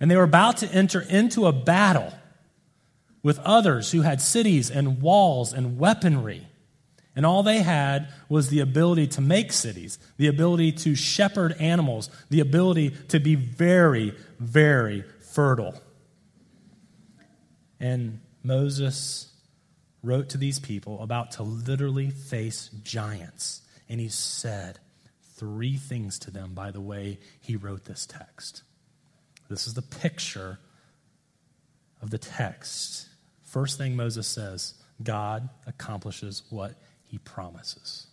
And 0.00 0.10
they 0.10 0.16
were 0.16 0.22
about 0.22 0.58
to 0.58 0.68
enter 0.68 1.00
into 1.00 1.46
a 1.46 1.52
battle 1.52 2.12
with 3.22 3.38
others 3.40 3.92
who 3.92 4.02
had 4.02 4.20
cities 4.20 4.70
and 4.70 5.00
walls 5.00 5.52
and 5.52 5.78
weaponry. 5.78 6.46
And 7.16 7.26
all 7.26 7.42
they 7.42 7.62
had 7.62 8.08
was 8.28 8.48
the 8.48 8.60
ability 8.60 9.08
to 9.08 9.20
make 9.20 9.52
cities, 9.52 9.98
the 10.18 10.28
ability 10.28 10.72
to 10.72 10.94
shepherd 10.94 11.56
animals, 11.58 12.10
the 12.30 12.40
ability 12.40 12.90
to 13.08 13.18
be 13.18 13.34
very, 13.34 14.14
very 14.38 15.04
fertile. 15.20 15.74
And 17.80 18.20
Moses 18.44 19.27
wrote 20.02 20.30
to 20.30 20.38
these 20.38 20.58
people 20.58 21.02
about 21.02 21.32
to 21.32 21.42
literally 21.42 22.10
face 22.10 22.70
giants. 22.82 23.62
And 23.88 24.00
he 24.00 24.08
said 24.08 24.78
three 25.36 25.76
things 25.76 26.18
to 26.20 26.30
them 26.30 26.54
by 26.54 26.70
the 26.70 26.80
way 26.80 27.18
he 27.40 27.56
wrote 27.56 27.84
this 27.84 28.06
text. 28.06 28.62
This 29.48 29.66
is 29.66 29.74
the 29.74 29.82
picture 29.82 30.58
of 32.02 32.10
the 32.10 32.18
text. 32.18 33.08
First 33.44 33.78
thing 33.78 33.96
Moses 33.96 34.26
says 34.26 34.74
God 35.02 35.48
accomplishes 35.66 36.42
what 36.50 36.74
he 37.04 37.18
promises. 37.18 38.06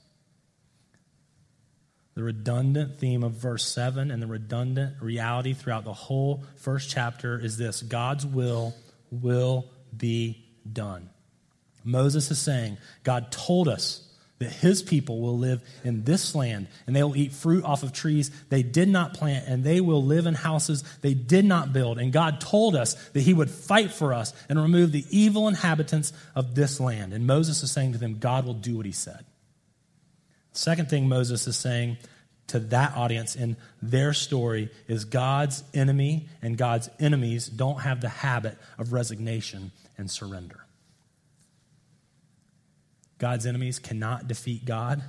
The 2.15 2.24
redundant 2.24 2.98
theme 2.98 3.24
of 3.24 3.34
verse 3.34 3.65
7 3.67 4.10
and 4.10 4.24
the 4.24 4.28
redundant 4.28 5.02
reality 5.02 5.54
throughout 5.54 5.84
the 5.84 5.93
whole 5.93 6.45
first 6.56 6.89
chapter 6.89 7.38
is 7.38 7.58
this 7.58 7.82
God's 7.82 8.26
will 8.26 8.74
will 9.12 9.65
be 9.95 10.45
done. 10.71 11.10
Moses 11.86 12.32
is 12.32 12.39
saying, 12.39 12.78
God 13.04 13.32
told 13.32 13.67
us 13.67 14.02
that 14.39 14.52
his 14.52 14.84
people 14.84 15.21
will 15.21 15.38
live 15.38 15.63
in 15.84 16.04
this 16.04 16.36
land 16.36 16.67
and 16.86 16.95
they 16.95 17.04
will 17.04 17.15
eat 17.15 17.32
fruit 17.32 17.63
off 17.63 17.84
of 17.84 17.93
trees 17.93 18.32
they 18.50 18.63
did 18.63 18.89
not 18.89 19.13
plant 19.13 19.48
and 19.48 19.63
they 19.63 19.80
will 19.80 20.04
live 20.04 20.26
in 20.26 20.34
houses 20.34 20.84
they 21.02 21.13
did 21.13 21.45
not 21.45 21.71
build. 21.71 21.98
And 21.98 22.12
God 22.12 22.41
told 22.41 22.76
us 22.76 22.95
that 23.12 23.21
he 23.21 23.34
would 23.34 23.50
fight 23.50 23.91
for 23.91 24.13
us 24.13 24.34
and 24.50 24.62
remove 24.62 24.91
the 24.91 25.06
evil 25.10 25.48
inhabitants 25.48 26.12
of 26.36 26.54
this 26.54 26.80
land. 26.80 27.13
And 27.13 27.26
Moses 27.26 27.63
is 27.63 27.71
saying 27.71 27.93
to 27.93 27.98
them, 27.98 28.17
God 28.19 28.45
will 28.45 28.54
do 28.54 28.76
what 28.76 28.86
he 28.86 28.91
said. 28.91 29.26
Second 30.52 30.89
thing 30.89 31.08
Moses 31.08 31.48
is 31.48 31.56
saying 31.56 31.98
to 32.48 32.60
that 32.60 32.95
audience 32.95 33.36
in 33.36 33.58
their 33.82 34.13
story 34.13 34.69
is 34.88 35.06
God's 35.06 35.63
enemy 35.74 36.28
and 36.41 36.58
God's 36.58 36.89
enemies 37.00 37.48
don't 37.48 37.82
have 37.82 38.02
the 38.02 38.10
habit 38.10 38.58
of 38.78 38.93
resignation 38.93 39.71
and 39.98 40.12
surrender. 40.12 40.65
God's 43.17 43.45
enemies 43.45 43.80
cannot 43.80 44.28
defeat 44.28 44.65
God, 44.65 45.01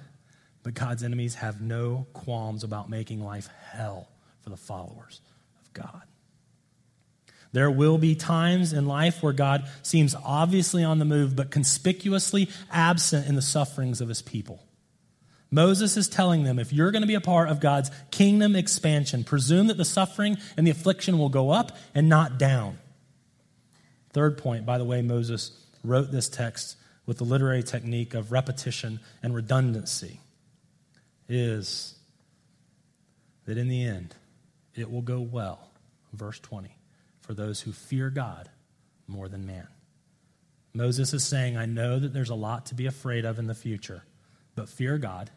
but 0.62 0.74
God's 0.74 1.02
enemies 1.02 1.36
have 1.36 1.60
no 1.60 2.06
qualms 2.12 2.64
about 2.64 2.88
making 2.88 3.22
life 3.22 3.48
hell 3.70 4.08
for 4.42 4.50
the 4.50 4.56
followers 4.56 5.20
of 5.64 5.72
God. 5.72 6.02
There 7.52 7.70
will 7.70 7.98
be 7.98 8.14
times 8.14 8.72
in 8.72 8.86
life 8.86 9.22
where 9.22 9.32
God 9.32 9.68
seems 9.82 10.14
obviously 10.24 10.84
on 10.84 10.98
the 10.98 11.04
move, 11.04 11.34
but 11.34 11.50
conspicuously 11.50 12.50
absent 12.70 13.26
in 13.28 13.34
the 13.34 13.42
sufferings 13.42 14.00
of 14.00 14.08
his 14.08 14.22
people. 14.22 14.62
Moses 15.50 15.96
is 15.96 16.08
telling 16.08 16.42
them 16.42 16.58
if 16.58 16.72
you're 16.72 16.90
going 16.90 17.02
to 17.02 17.08
be 17.08 17.14
a 17.14 17.20
part 17.20 17.48
of 17.48 17.60
God's 17.60 17.90
kingdom 18.10 18.56
expansion, 18.56 19.24
presume 19.24 19.68
that 19.68 19.76
the 19.76 19.84
suffering 19.84 20.36
and 20.56 20.66
the 20.66 20.70
affliction 20.70 21.18
will 21.18 21.28
go 21.28 21.50
up 21.50 21.76
and 21.94 22.08
not 22.08 22.38
down. 22.38 22.78
Third 24.12 24.38
point, 24.38 24.66
by 24.66 24.78
the 24.78 24.84
way, 24.84 25.02
Moses 25.02 25.52
wrote 25.84 26.10
this 26.10 26.28
text 26.28 26.76
with 27.06 27.18
the 27.18 27.24
literary 27.24 27.62
technique 27.62 28.14
of 28.14 28.32
repetition 28.32 29.00
and 29.22 29.34
redundancy 29.34 30.20
is 31.28 31.94
that 33.46 33.56
in 33.56 33.68
the 33.68 33.84
end, 33.84 34.14
it 34.74 34.90
will 34.90 35.02
go 35.02 35.20
well, 35.20 35.70
verse 36.12 36.40
20, 36.40 36.76
for 37.20 37.32
those 37.32 37.60
who 37.60 37.72
fear 37.72 38.10
God 38.10 38.50
more 39.06 39.28
than 39.28 39.46
man. 39.46 39.68
Moses 40.74 41.14
is 41.14 41.24
saying, 41.24 41.56
I 41.56 41.64
know 41.64 41.98
that 41.98 42.12
there's 42.12 42.30
a 42.30 42.34
lot 42.34 42.66
to 42.66 42.74
be 42.74 42.86
afraid 42.86 43.24
of 43.24 43.38
in 43.38 43.46
the 43.46 43.54
future, 43.54 44.02
but 44.56 44.68
fear 44.68 44.98
God, 44.98 45.30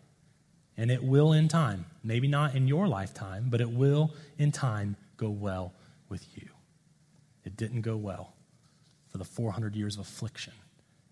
and 0.76 0.92
it 0.92 1.04
will 1.04 1.32
in 1.32 1.48
time, 1.48 1.86
maybe 2.04 2.28
not 2.28 2.56
in 2.56 2.68
your 2.68 2.88
lifetime, 2.88 3.46
but 3.50 3.62
it 3.62 3.70
will 3.70 4.12
in 4.38 4.52
time 4.52 4.98
go 5.18 5.30
well 5.30 5.74
with 6.10 6.26
you. 6.36 6.50
It 7.46 7.56
didn't 7.56 7.82
go 7.82 7.96
well 7.96 8.34
for 9.08 9.18
the 9.18 9.26
400 9.26 9.76
years 9.76 9.96
of 9.96 10.02
affliction 10.02 10.54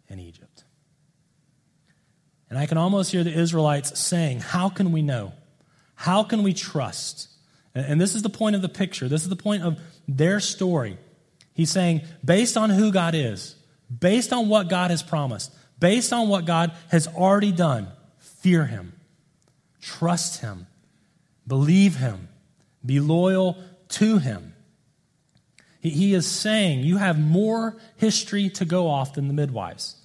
in 0.09 0.19
Egypt. 0.19 0.63
And 2.49 2.57
I 2.57 2.65
can 2.65 2.77
almost 2.77 3.11
hear 3.11 3.23
the 3.23 3.33
Israelites 3.37 3.99
saying, 3.99 4.39
How 4.39 4.69
can 4.69 4.91
we 4.91 5.01
know? 5.01 5.33
How 5.95 6.23
can 6.23 6.43
we 6.43 6.53
trust? 6.53 7.29
And 7.73 7.99
this 7.99 8.15
is 8.15 8.21
the 8.21 8.29
point 8.29 8.55
of 8.55 8.61
the 8.61 8.69
picture. 8.69 9.07
This 9.07 9.23
is 9.23 9.29
the 9.29 9.35
point 9.35 9.63
of 9.63 9.79
their 10.07 10.39
story. 10.39 10.97
He's 11.53 11.71
saying, 11.71 12.01
based 12.23 12.57
on 12.57 12.69
who 12.69 12.91
God 12.91 13.13
is, 13.15 13.55
based 13.99 14.33
on 14.33 14.47
what 14.47 14.69
God 14.69 14.91
has 14.91 15.03
promised, 15.03 15.53
based 15.79 16.13
on 16.13 16.27
what 16.27 16.45
God 16.45 16.71
has 16.89 17.07
already 17.07 17.51
done, 17.51 17.87
fear 18.19 18.65
Him, 18.65 18.93
trust 19.81 20.41
Him, 20.41 20.67
believe 21.45 21.95
Him, 21.95 22.29
be 22.85 22.99
loyal 22.99 23.57
to 23.89 24.17
Him. 24.17 24.53
He 25.89 26.13
is 26.13 26.25
saying, 26.25 26.81
You 26.81 26.97
have 26.97 27.19
more 27.19 27.75
history 27.97 28.49
to 28.51 28.65
go 28.65 28.87
off 28.87 29.13
than 29.13 29.27
the 29.27 29.33
midwives. 29.33 29.95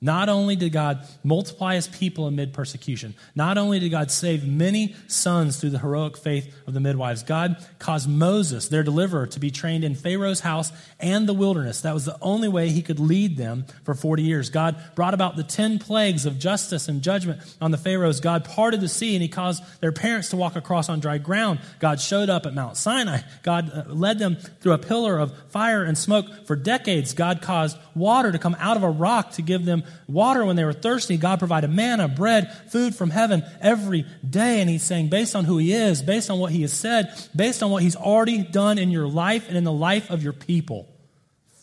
Not 0.00 0.28
only 0.28 0.54
did 0.54 0.70
God 0.70 1.04
multiply 1.24 1.74
his 1.74 1.88
people 1.88 2.28
amid 2.28 2.52
persecution, 2.52 3.14
not 3.34 3.58
only 3.58 3.80
did 3.80 3.88
God 3.88 4.12
save 4.12 4.46
many 4.46 4.94
sons 5.08 5.56
through 5.56 5.70
the 5.70 5.80
heroic 5.80 6.16
faith 6.16 6.54
of 6.68 6.74
the 6.74 6.80
midwives, 6.80 7.24
God 7.24 7.56
caused 7.80 8.08
Moses, 8.08 8.68
their 8.68 8.84
deliverer, 8.84 9.26
to 9.26 9.40
be 9.40 9.50
trained 9.50 9.82
in 9.82 9.96
Pharaoh's 9.96 10.40
house 10.40 10.70
and 11.00 11.28
the 11.28 11.34
wilderness. 11.34 11.80
That 11.80 11.94
was 11.94 12.04
the 12.04 12.16
only 12.22 12.46
way 12.46 12.68
he 12.68 12.80
could 12.80 13.00
lead 13.00 13.36
them 13.36 13.66
for 13.82 13.94
40 13.94 14.22
years. 14.22 14.50
God 14.50 14.76
brought 14.94 15.14
about 15.14 15.34
the 15.34 15.42
10 15.42 15.80
plagues 15.80 16.26
of 16.26 16.38
justice 16.38 16.86
and 16.86 17.02
judgment 17.02 17.40
on 17.60 17.72
the 17.72 17.78
Pharaohs. 17.78 18.20
God 18.20 18.44
parted 18.44 18.80
the 18.80 18.88
sea 18.88 19.16
and 19.16 19.22
he 19.22 19.28
caused 19.28 19.64
their 19.80 19.92
parents 19.92 20.28
to 20.30 20.36
walk 20.36 20.54
across 20.54 20.88
on 20.88 21.00
dry 21.00 21.18
ground. 21.18 21.58
God 21.80 22.00
showed 22.00 22.30
up 22.30 22.46
at 22.46 22.54
Mount 22.54 22.76
Sinai. 22.76 23.22
God 23.42 23.72
uh, 23.74 23.92
led 23.92 24.20
them 24.20 24.36
through 24.36 24.74
a 24.74 24.78
pillar 24.78 25.18
of 25.18 25.36
fire 25.50 25.82
and 25.82 25.98
smoke 25.98 26.46
for 26.46 26.54
decades. 26.54 27.14
God 27.14 27.42
caused 27.42 27.76
water 27.96 28.30
to 28.30 28.38
come 28.38 28.56
out 28.60 28.76
of 28.76 28.84
a 28.84 28.90
rock 28.90 29.32
to 29.32 29.42
give 29.42 29.64
them 29.64 29.82
water 30.06 30.44
when 30.44 30.56
they 30.56 30.64
were 30.64 30.72
thirsty. 30.72 31.16
God 31.16 31.38
provided 31.38 31.70
manna, 31.70 32.08
bread, 32.08 32.52
food 32.70 32.94
from 32.94 33.10
heaven 33.10 33.42
every 33.60 34.06
day. 34.28 34.60
And 34.60 34.68
He's 34.70 34.82
saying, 34.82 35.08
based 35.08 35.36
on 35.36 35.44
who 35.44 35.58
He 35.58 35.72
is, 35.72 36.02
based 36.02 36.30
on 36.30 36.38
what 36.38 36.52
He 36.52 36.62
has 36.62 36.72
said, 36.72 37.12
based 37.34 37.62
on 37.62 37.70
what 37.70 37.82
He's 37.82 37.96
already 37.96 38.38
done 38.38 38.78
in 38.78 38.90
your 38.90 39.08
life 39.08 39.48
and 39.48 39.56
in 39.56 39.64
the 39.64 39.72
life 39.72 40.10
of 40.10 40.22
your 40.22 40.32
people, 40.32 40.88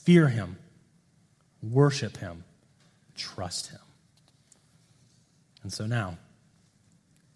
fear 0.04 0.28
Him, 0.28 0.58
worship 1.62 2.18
Him, 2.18 2.44
trust 3.16 3.72
Him. 3.72 3.80
And 5.64 5.74
so 5.74 5.86
now, 5.86 6.18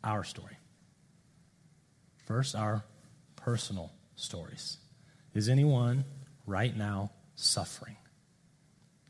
our 0.04 0.24
story. 0.24 0.58
First, 2.26 2.56
our 2.56 2.84
personal 3.36 3.92
stories. 4.16 4.78
Is 5.34 5.50
anyone 5.50 6.06
right 6.46 6.76
now 6.76 7.12
suffering? 7.36 7.96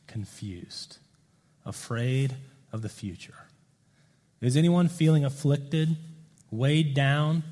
confused, 0.10 0.98
afraid 1.70 2.36
of 2.74 2.82
the 2.82 2.90
future? 2.90 3.46
Is 4.42 4.58
anyone 4.58 4.88
feeling 4.88 5.24
afflicted, 5.24 5.96
weighed 6.52 6.94
down, 6.94 7.44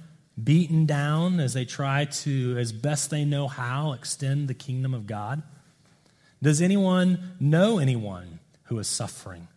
beaten 0.41 0.85
down 0.85 1.39
as 1.39 1.53
they 1.53 1.65
try 1.65 2.05
to, 2.05 2.55
as 2.57 2.71
best 2.71 3.09
they 3.09 3.25
know 3.25 3.47
how, 3.47 3.93
extend 3.93 4.47
the 4.47 4.53
kingdom 4.53 4.93
of 4.93 5.07
God? 5.07 5.41
Does 6.41 6.61
anyone 6.61 7.33
know 7.39 7.79
anyone 7.79 8.39
who 8.65 8.77
is 8.79 8.87
suffering, 8.87 9.47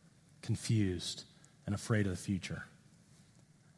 confused, 0.42 1.24
and 1.66 1.74
afraid 1.74 2.06
of 2.06 2.12
the 2.12 2.18
future? 2.18 2.64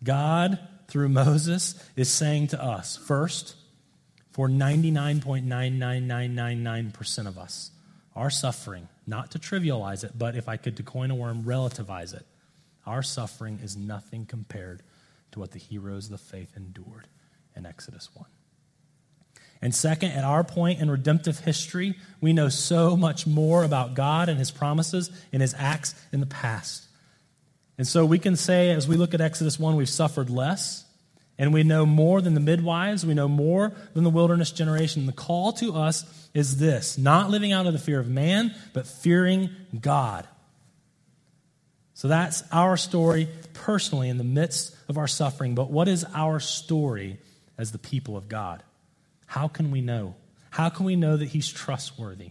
God, 0.04 0.58
through 0.88 1.08
Moses, 1.08 1.74
is 1.96 2.10
saying 2.10 2.48
to 2.48 2.62
us 2.62 2.96
first, 2.96 3.56
for 4.30 4.48
99.99999% 4.48 7.26
of 7.26 7.38
us, 7.38 7.71
our 8.14 8.30
suffering 8.30 8.88
not 9.06 9.30
to 9.32 9.38
trivialize 9.38 10.04
it, 10.04 10.12
but 10.16 10.36
if 10.36 10.48
I 10.48 10.56
could, 10.56 10.76
to 10.76 10.82
coin 10.82 11.10
a 11.10 11.14
worm, 11.14 11.44
relativize 11.44 12.14
it. 12.14 12.26
Our 12.86 13.02
suffering 13.02 13.60
is 13.62 13.76
nothing 13.76 14.26
compared 14.26 14.82
to 15.32 15.40
what 15.40 15.52
the 15.52 15.58
heroes 15.58 16.06
of 16.06 16.12
the 16.12 16.18
faith 16.18 16.52
endured 16.56 17.08
in 17.56 17.66
Exodus 17.66 18.10
1. 18.14 18.26
And 19.62 19.74
second, 19.74 20.10
at 20.10 20.24
our 20.24 20.42
point 20.42 20.80
in 20.80 20.90
redemptive 20.90 21.38
history, 21.40 21.94
we 22.20 22.32
know 22.32 22.48
so 22.48 22.96
much 22.96 23.26
more 23.26 23.62
about 23.62 23.94
God 23.94 24.28
and 24.28 24.38
his 24.38 24.50
promises 24.50 25.10
and 25.32 25.40
his 25.40 25.54
acts 25.56 25.94
in 26.12 26.18
the 26.18 26.26
past. 26.26 26.88
And 27.78 27.86
so 27.86 28.04
we 28.04 28.18
can 28.18 28.34
say, 28.34 28.70
as 28.70 28.88
we 28.88 28.96
look 28.96 29.14
at 29.14 29.20
Exodus 29.20 29.58
1, 29.58 29.76
we've 29.76 29.88
suffered 29.88 30.28
less 30.28 30.84
and 31.42 31.52
we 31.52 31.64
know 31.64 31.84
more 31.84 32.20
than 32.20 32.34
the 32.34 32.40
midwives. 32.40 33.04
We 33.04 33.14
know 33.14 33.26
more 33.26 33.72
than 33.94 34.04
the 34.04 34.10
wilderness 34.10 34.52
generation. 34.52 35.06
The 35.06 35.12
call 35.12 35.50
to 35.54 35.74
us 35.74 36.04
is 36.32 36.60
this 36.60 36.96
not 36.96 37.30
living 37.30 37.50
out 37.50 37.66
of 37.66 37.72
the 37.72 37.80
fear 37.80 37.98
of 37.98 38.06
man, 38.08 38.54
but 38.72 38.86
fearing 38.86 39.50
God. 39.80 40.28
So 41.94 42.06
that's 42.06 42.44
our 42.52 42.76
story 42.76 43.28
personally 43.54 44.08
in 44.08 44.18
the 44.18 44.24
midst 44.24 44.76
of 44.88 44.96
our 44.98 45.08
suffering. 45.08 45.56
But 45.56 45.68
what 45.68 45.88
is 45.88 46.06
our 46.14 46.38
story 46.38 47.18
as 47.58 47.72
the 47.72 47.78
people 47.78 48.16
of 48.16 48.28
God? 48.28 48.62
How 49.26 49.48
can 49.48 49.72
we 49.72 49.80
know? 49.80 50.14
How 50.50 50.68
can 50.68 50.86
we 50.86 50.94
know 50.94 51.16
that 51.16 51.30
He's 51.30 51.48
trustworthy? 51.48 52.30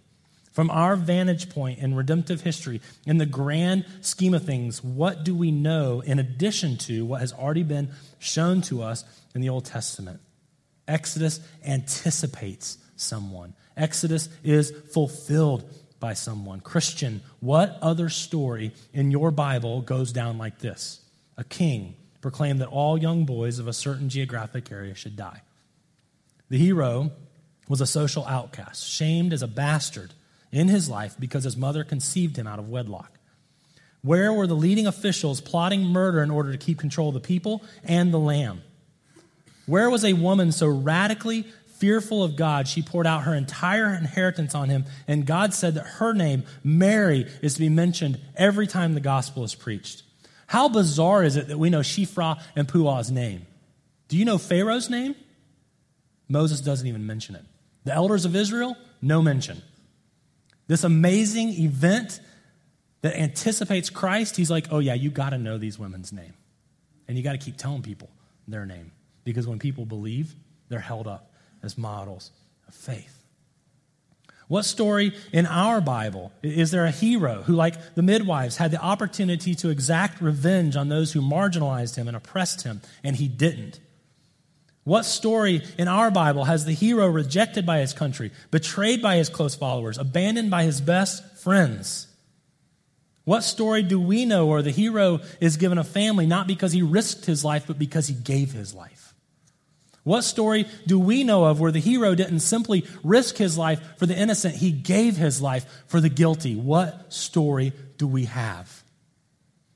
From 0.52 0.70
our 0.70 0.96
vantage 0.98 1.50
point 1.50 1.80
in 1.80 1.96
redemptive 1.96 2.42
history, 2.42 2.82
in 3.06 3.18
the 3.18 3.26
grand 3.26 3.86
scheme 4.02 4.34
of 4.34 4.44
things, 4.44 4.84
what 4.84 5.24
do 5.24 5.34
we 5.34 5.52
know 5.52 6.02
in 6.02 6.20
addition 6.20 6.78
to 6.80 7.06
what 7.06 7.22
has 7.22 7.32
already 7.32 7.64
been 7.64 7.92
shown 8.20 8.62
to 8.64 8.84
us 8.84 9.06
in 9.34 9.42
the 9.42 9.50
Old 9.50 9.66
Testament? 9.66 10.20
Exodus 10.88 11.40
anticipates 11.66 12.78
someone, 12.98 13.54
Exodus 13.78 14.28
is 14.44 14.72
fulfilled 14.94 15.64
by 16.02 16.14
someone. 16.14 16.60
Christian, 16.60 17.22
what 17.40 17.78
other 17.82 18.10
story 18.10 18.74
in 18.94 19.12
your 19.12 19.32
Bible 19.32 19.82
goes 19.82 20.12
down 20.12 20.38
like 20.38 20.60
this? 20.60 21.00
A 21.38 21.44
king 21.44 21.96
proclaimed 22.20 22.60
that 22.60 22.68
all 22.68 22.98
young 22.98 23.24
boys 23.26 23.60
of 23.60 23.68
a 23.68 23.74
certain 23.74 24.10
geographic 24.10 24.72
area 24.72 24.96
should 24.96 25.16
die. 25.16 25.42
The 26.50 26.58
hero 26.58 27.12
was 27.70 27.80
a 27.80 27.88
social 27.88 28.26
outcast, 28.26 28.86
shamed 28.86 29.32
as 29.32 29.42
a 29.42 29.48
bastard 29.48 30.14
in 30.52 30.68
his 30.68 30.90
life 30.90 31.16
because 31.20 31.44
his 31.44 31.58
mother 31.58 31.84
conceived 31.84 32.38
him 32.38 32.48
out 32.48 32.60
of 32.60 32.70
wedlock? 32.70 33.18
Where 34.02 34.34
were 34.34 34.48
the 34.48 34.56
leading 34.56 34.88
officials 34.88 35.42
plotting 35.42 35.84
murder 35.84 36.24
in 36.24 36.32
order 36.32 36.52
to 36.52 36.58
keep 36.58 36.80
control 36.80 37.10
of 37.10 37.14
the 37.14 37.20
people 37.20 37.64
and 37.84 38.14
the 38.14 38.20
lamb? 38.20 38.64
Where 39.68 39.90
was 39.90 40.04
a 40.04 40.14
woman 40.14 40.52
so 40.52 40.68
radically 40.68 41.46
fearful 41.82 42.24
of 42.24 42.36
God, 42.36 42.68
she 42.68 42.84
poured 42.84 43.08
out 43.08 43.24
her 43.24 43.34
entire 43.34 43.92
inheritance 43.96 44.54
on 44.54 44.70
him, 44.70 44.86
and 45.08 45.26
God 45.26 45.52
said 45.52 45.74
that 45.74 45.86
her 45.86 46.14
name, 46.14 46.44
Mary, 46.64 47.26
is 47.42 47.56
to 47.56 47.60
be 47.60 47.70
mentioned 47.70 48.20
every 48.36 48.68
time 48.68 48.94
the 48.94 49.00
gospel 49.00 49.44
is 49.44 49.56
preached? 49.56 50.04
How 50.46 50.70
bizarre 50.70 51.24
is 51.24 51.38
it 51.38 51.48
that 51.48 51.58
we 51.58 51.72
know 51.72 51.80
Shiphrah 51.80 52.40
and 52.56 52.68
Puah's 52.68 53.10
name? 53.10 53.48
Do 54.10 54.18
you 54.18 54.26
know 54.26 54.38
Pharaoh's 54.38 54.92
name? 54.92 55.16
Moses 56.30 56.62
doesn't 56.62 56.86
even 56.86 57.08
mention 57.08 57.34
it. 57.34 57.46
The 57.84 57.94
elders 57.94 58.26
of 58.26 58.36
Israel, 58.36 58.78
no 59.02 59.24
mention. 59.24 59.64
This 60.72 60.86
amazing 60.86 61.50
event 61.50 62.22
that 63.02 63.20
anticipates 63.20 63.90
Christ, 63.90 64.38
he's 64.38 64.50
like, 64.50 64.68
oh, 64.72 64.80
yeah, 64.80 64.94
you 64.94 65.10
got 65.10 65.32
to 65.32 65.38
know 65.38 65.58
these 65.58 65.78
women's 65.78 66.14
name. 66.14 66.34
And 67.10 67.18
you 67.18 67.26
got 67.26 67.34
to 67.34 67.38
keep 67.38 67.58
telling 67.58 67.82
people 67.82 68.10
their 68.48 68.66
name. 68.66 68.94
Because 69.26 69.46
when 69.46 69.60
people 69.60 69.84
believe, 69.84 70.34
they're 70.70 70.80
held 70.80 71.08
up 71.08 71.34
as 71.62 71.78
models 71.78 72.32
of 72.70 72.74
faith. 72.74 73.22
What 74.48 74.64
story 74.64 75.14
in 75.34 75.46
our 75.46 75.82
Bible 75.82 76.32
is 76.42 76.72
there 76.72 76.86
a 76.86 76.92
hero 76.92 77.42
who, 77.42 77.52
like 77.52 77.96
the 77.96 78.02
midwives, 78.02 78.56
had 78.56 78.72
the 78.72 78.82
opportunity 78.82 79.54
to 79.56 79.72
exact 79.72 80.22
revenge 80.22 80.78
on 80.78 80.88
those 80.88 81.12
who 81.12 81.20
marginalized 81.20 81.98
him 81.98 82.08
and 82.08 82.16
oppressed 82.16 82.62
him, 82.62 82.80
and 83.04 83.18
he 83.18 83.28
didn't? 83.28 83.82
What 84.84 85.06
story 85.06 85.62
in 85.78 85.88
our 85.88 86.10
Bible 86.10 86.46
has 86.46 86.66
the 86.66 86.74
hero 86.74 87.08
rejected 87.08 87.66
by 87.66 87.80
his 87.80 87.94
country, 87.94 88.32
betrayed 88.50 89.02
by 89.02 89.18
his 89.18 89.30
close 89.30 89.54
followers, 89.54 89.98
abandoned 89.98 90.50
by 90.50 90.64
his 90.64 90.82
best 90.82 91.38
friends? 91.38 92.08
What 93.24 93.44
story 93.44 93.84
do 93.84 94.00
we 94.00 94.26
know 94.26 94.48
where 94.48 94.64
the 94.64 94.72
hero 94.72 95.20
is 95.40 95.58
given 95.58 95.78
a 95.78 95.84
family 95.84 96.26
not 96.26 96.48
because 96.48 96.72
he 96.72 96.82
risked 96.82 97.26
his 97.26 97.46
life, 97.46 97.66
but 97.68 97.78
because 97.78 98.08
he 98.08 98.16
gave 98.16 98.52
his 98.52 98.74
life? 98.74 99.14
What 100.04 100.24
story 100.24 100.66
do 100.88 101.00
we 101.00 101.24
know 101.24 101.46
of 101.46 101.60
where 101.60 101.72
the 101.72 101.80
hero 101.80 102.16
didn't 102.16 102.40
simply 102.40 102.84
risk 103.04 103.38
his 103.38 103.60
life 103.60 103.80
for 103.98 104.08
the 104.08 104.18
innocent, 104.18 104.56
he 104.56 104.72
gave 104.72 105.16
his 105.16 105.44
life 105.44 105.84
for 105.86 106.02
the 106.02 106.10
guilty? 106.10 106.56
What 106.56 107.14
story 107.14 107.74
do 108.00 108.08
we 108.08 108.26
have? 108.26 108.84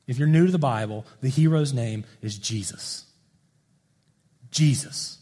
If 0.07 0.17
you're 0.17 0.27
new 0.27 0.47
to 0.47 0.51
the 0.51 0.57
Bible, 0.57 1.05
the 1.21 1.29
hero's 1.29 1.73
name 1.73 2.05
is 2.23 2.39
Jesus. 2.39 3.04
Jesus. 4.55 5.17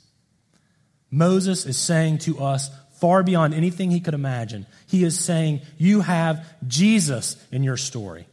Moses 1.09 1.65
is 1.65 1.75
saying 1.75 2.19
to 2.19 2.39
us, 2.39 2.69
far 2.99 3.23
beyond 3.23 3.53
anything 3.53 3.89
he 3.89 3.99
could 3.99 4.13
imagine, 4.13 4.67
he 4.87 5.03
is 5.03 5.19
saying, 5.19 5.61
You 5.77 6.01
have 6.01 6.45
Jesus 6.67 7.35
in 7.51 7.63
your 7.63 7.77
story. 7.77 8.27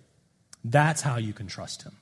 That's 0.62 1.01
how 1.01 1.16
you 1.16 1.32
can 1.32 1.46
trust 1.46 1.82
him. 1.82 1.96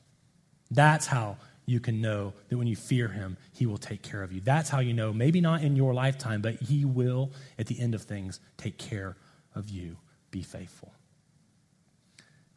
That's 0.71 1.07
how 1.07 1.37
you 1.65 1.79
can 1.79 2.01
know 2.01 2.33
that 2.49 2.59
when 2.59 2.67
you 2.67 2.75
fear 2.75 3.07
him, 3.09 3.37
he 3.55 3.67
will 3.67 3.79
take 3.79 4.03
care 4.03 4.23
of 4.23 4.33
you. 4.33 4.41
That's 4.41 4.69
how 4.69 4.81
you 4.81 4.93
know, 4.93 5.13
maybe 5.13 5.41
not 5.41 5.63
in 5.63 5.77
your 5.77 5.95
lifetime, 5.95 6.43
but 6.43 6.57
he 6.57 6.85
will, 6.85 7.31
at 7.57 7.67
the 7.67 7.79
end 7.79 7.95
of 7.95 8.03
things, 8.03 8.41
take 8.57 8.79
care 8.79 9.17
of 9.55 9.71
you. 9.71 9.97
Be 10.33 10.43
faithful. 10.43 10.93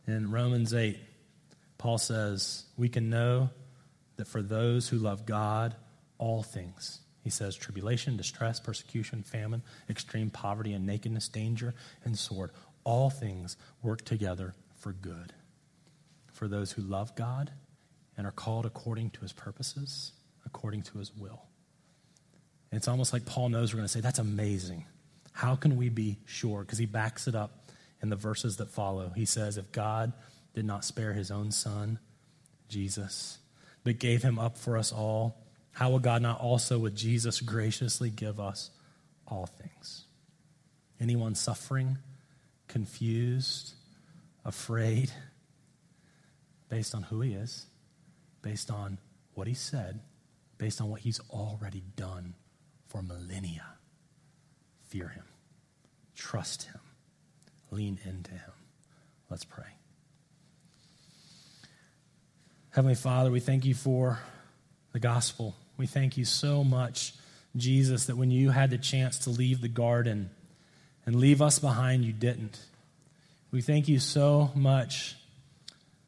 In 0.08 0.32
Romans 0.32 0.74
8, 0.74 0.98
Paul 1.78 2.00
says, 2.00 2.66
We 2.78 2.90
can 2.90 3.12
know 3.12 3.50
that 4.16 4.28
for 4.28 4.42
those 4.42 4.90
who 4.90 4.98
love 4.98 5.26
God, 5.26 5.76
all 6.22 6.44
things, 6.44 7.00
he 7.24 7.30
says, 7.30 7.56
tribulation, 7.56 8.16
distress, 8.16 8.60
persecution, 8.60 9.24
famine, 9.24 9.64
extreme 9.90 10.30
poverty, 10.30 10.74
and 10.74 10.86
nakedness, 10.86 11.28
danger, 11.28 11.74
and 12.06 12.18
sword, 12.18 12.52
all 12.84 13.10
things 13.10 13.58
work 13.82 14.06
together 14.06 14.54
for 14.78 14.94
good. 14.94 15.34
For 16.32 16.48
those 16.48 16.72
who 16.72 16.84
love 16.84 17.16
God 17.16 17.52
and 18.16 18.26
are 18.28 18.32
called 18.32 18.66
according 18.66 19.10
to 19.12 19.22
his 19.22 19.34
purposes, 19.34 20.14
according 20.46 20.84
to 20.84 21.00
his 21.00 21.12
will. 21.16 21.42
It's 22.72 22.88
almost 22.88 23.14
like 23.14 23.26
Paul 23.26 23.50
knows 23.50 23.74
we're 23.74 23.78
going 23.78 23.88
to 23.88 23.92
say, 23.92 24.00
That's 24.00 24.20
amazing. 24.20 24.86
How 25.34 25.56
can 25.56 25.76
we 25.76 25.90
be 25.90 26.20
sure? 26.26 26.62
Because 26.62 26.78
he 26.78 26.86
backs 26.86 27.28
it 27.28 27.36
up 27.36 27.70
in 28.02 28.10
the 28.10 28.16
verses 28.16 28.58
that 28.58 28.70
follow. 28.70 29.12
He 29.16 29.26
says, 29.26 29.58
If 29.58 29.72
God 29.72 30.14
did 30.54 30.66
not 30.66 30.86
spare 30.86 31.14
his 31.14 31.32
own 31.32 31.52
son, 31.52 32.00
Jesus, 32.70 33.40
but 33.84 34.00
gave 34.00 34.24
him 34.24 34.40
up 34.40 34.58
for 34.58 34.78
us 34.78 34.92
all, 34.92 35.42
how 35.74 35.90
will 35.90 36.00
God 36.00 36.22
not 36.22 36.40
also 36.40 36.78
with 36.78 36.96
Jesus 36.96 37.42
graciously 37.42 38.10
give 38.10 38.40
us 38.40 38.72
all 39.28 39.46
things? 39.46 40.04
Anyone 41.00 41.36
suffering, 41.36 41.98
confused, 42.68 43.74
afraid, 44.46 45.12
based 46.70 46.94
on 46.94 47.04
who 47.04 47.22
he 47.22 47.34
is, 47.34 47.66
based 48.42 48.70
on 48.70 48.98
what 49.34 49.48
he 49.48 49.54
said, 49.54 50.00
based 50.58 50.82
on 50.82 50.90
what 50.90 51.02
he's 51.02 51.20
already 51.30 51.84
done 51.96 52.36
for 52.88 53.02
millennia. 53.02 53.66
Fear 54.90 55.08
him, 55.10 55.26
trust 56.16 56.64
him, 56.64 56.80
lean 57.72 57.98
into 58.06 58.32
him. 58.32 58.52
Let's 59.30 59.46
pray. 59.46 59.66
Heavenly 62.72 62.96
Father, 62.96 63.32
we 63.32 63.40
thank 63.40 63.66
you 63.66 63.74
for 63.74 64.20
the 64.92 65.00
gospel. 65.00 65.56
We 65.82 65.88
thank 65.88 66.16
you 66.16 66.26
so 66.26 66.64
much, 66.64 67.16
Jesus, 67.56 68.06
that 68.06 68.16
when 68.16 68.30
you 68.30 68.52
had 68.52 68.70
the 68.70 68.78
chance 68.78 69.18
to 69.18 69.32
leave 69.32 69.62
the 69.62 69.68
garden 69.68 70.30
and 71.08 71.16
leave 71.16 71.42
us 71.42 71.58
behind, 71.58 72.06
you 72.06 72.14
didn't. 72.14 72.64
We 73.50 73.62
thank 73.62 73.88
you 73.88 73.98
so 73.98 74.52
much 74.54 75.16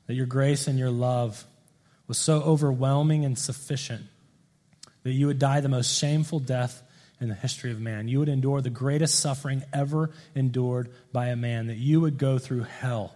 that 0.06 0.14
your 0.14 0.28
grace 0.28 0.68
and 0.68 0.78
your 0.78 0.92
love 0.92 1.44
was 2.06 2.20
so 2.20 2.42
overwhelming 2.42 3.26
and 3.26 3.36
sufficient 3.36 4.04
that 5.02 5.14
you 5.14 5.26
would 5.26 5.40
die 5.40 5.60
the 5.60 5.70
most 5.70 5.98
shameful 5.98 6.38
death 6.38 6.84
in 7.20 7.28
the 7.30 7.34
history 7.34 7.72
of 7.72 7.82
man. 7.82 8.08
You 8.08 8.20
would 8.20 8.30
endure 8.30 8.62
the 8.62 8.70
greatest 8.70 9.20
suffering 9.20 9.64
ever 9.74 10.12
endured 10.36 10.92
by 11.12 11.30
a 11.30 11.36
man, 11.36 11.66
that 11.66 11.78
you 11.78 12.00
would 12.00 12.20
go 12.20 12.38
through 12.38 12.62
hell, 12.62 13.16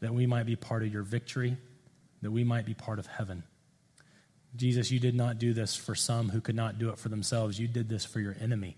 that 0.00 0.14
we 0.14 0.24
might 0.24 0.46
be 0.46 0.56
part 0.56 0.82
of 0.82 0.90
your 0.90 1.02
victory, 1.02 1.58
that 2.22 2.30
we 2.30 2.42
might 2.42 2.64
be 2.64 2.72
part 2.72 2.98
of 2.98 3.06
heaven. 3.06 3.42
Jesus, 4.54 4.90
you 4.90 5.00
did 5.00 5.14
not 5.14 5.38
do 5.38 5.54
this 5.54 5.74
for 5.74 5.94
some 5.94 6.28
who 6.28 6.40
could 6.40 6.54
not 6.54 6.78
do 6.78 6.90
it 6.90 6.98
for 6.98 7.08
themselves. 7.08 7.58
You 7.58 7.68
did 7.68 7.88
this 7.88 8.04
for 8.04 8.20
your 8.20 8.36
enemy 8.40 8.76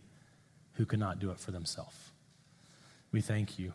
who 0.74 0.86
could 0.86 1.00
not 1.00 1.18
do 1.18 1.30
it 1.30 1.38
for 1.38 1.50
themselves. 1.50 1.96
We 3.12 3.20
thank 3.20 3.58
you. 3.58 3.72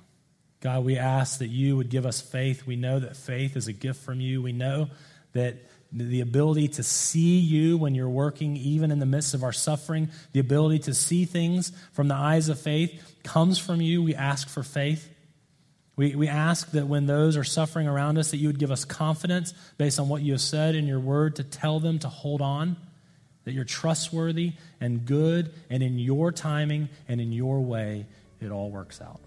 God, 0.61 0.83
we 0.83 0.97
ask 0.97 1.39
that 1.39 1.47
you 1.47 1.77
would 1.77 1.89
give 1.89 2.05
us 2.05 2.19
faith. 2.19 2.65
We 2.65 2.75
know 2.75 2.99
that 2.99 3.15
faith 3.15 3.55
is 3.55 3.67
a 3.67 3.73
gift 3.73 4.01
from 4.01 4.19
you. 4.19 4.41
We 4.41 4.51
know 4.51 4.89
that 5.33 5.55
the 5.91 6.21
ability 6.21 6.67
to 6.67 6.83
see 6.83 7.39
you 7.39 7.77
when 7.77 7.95
you're 7.95 8.09
working, 8.09 8.55
even 8.57 8.91
in 8.91 8.99
the 8.99 9.05
midst 9.05 9.33
of 9.33 9.43
our 9.43 9.53
suffering, 9.53 10.09
the 10.33 10.39
ability 10.39 10.79
to 10.79 10.93
see 10.93 11.25
things 11.25 11.71
from 11.93 12.07
the 12.07 12.15
eyes 12.15 12.49
of 12.49 12.59
faith 12.59 13.17
comes 13.23 13.57
from 13.57 13.81
you. 13.81 14.03
We 14.03 14.15
ask 14.15 14.49
for 14.49 14.63
faith. 14.63 15.09
We, 15.99 16.15
we 16.15 16.29
ask 16.29 16.71
that 16.71 16.87
when 16.87 17.07
those 17.07 17.35
are 17.35 17.43
suffering 17.43 17.85
around 17.85 18.17
us, 18.17 18.31
that 18.31 18.37
you 18.37 18.47
would 18.47 18.57
give 18.57 18.71
us 18.71 18.85
confidence 18.85 19.53
based 19.77 19.99
on 19.99 20.07
what 20.07 20.21
you 20.21 20.31
have 20.31 20.39
said 20.39 20.73
in 20.75 20.87
your 20.87 21.01
word 21.01 21.35
to 21.35 21.43
tell 21.43 21.81
them 21.81 21.99
to 21.99 22.07
hold 22.07 22.39
on, 22.39 22.77
that 23.43 23.51
you're 23.51 23.65
trustworthy 23.65 24.53
and 24.79 25.05
good, 25.05 25.51
and 25.69 25.83
in 25.83 25.99
your 25.99 26.31
timing 26.31 26.87
and 27.09 27.19
in 27.19 27.33
your 27.33 27.59
way, 27.59 28.05
it 28.39 28.49
all 28.49 28.71
works 28.71 29.01
out. 29.01 29.19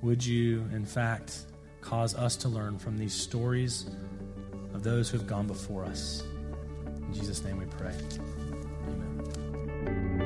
Would 0.00 0.24
you, 0.24 0.66
in 0.72 0.86
fact, 0.86 1.36
cause 1.82 2.14
us 2.14 2.34
to 2.36 2.48
learn 2.48 2.78
from 2.78 2.96
these 2.96 3.12
stories 3.12 3.84
of 4.72 4.82
those 4.82 5.10
who 5.10 5.18
have 5.18 5.26
gone 5.26 5.46
before 5.46 5.84
us. 5.84 6.22
In 6.86 7.12
Jesus' 7.12 7.44
name 7.44 7.58
we 7.58 7.66
pray. 7.66 7.92
Amen. 8.86 10.17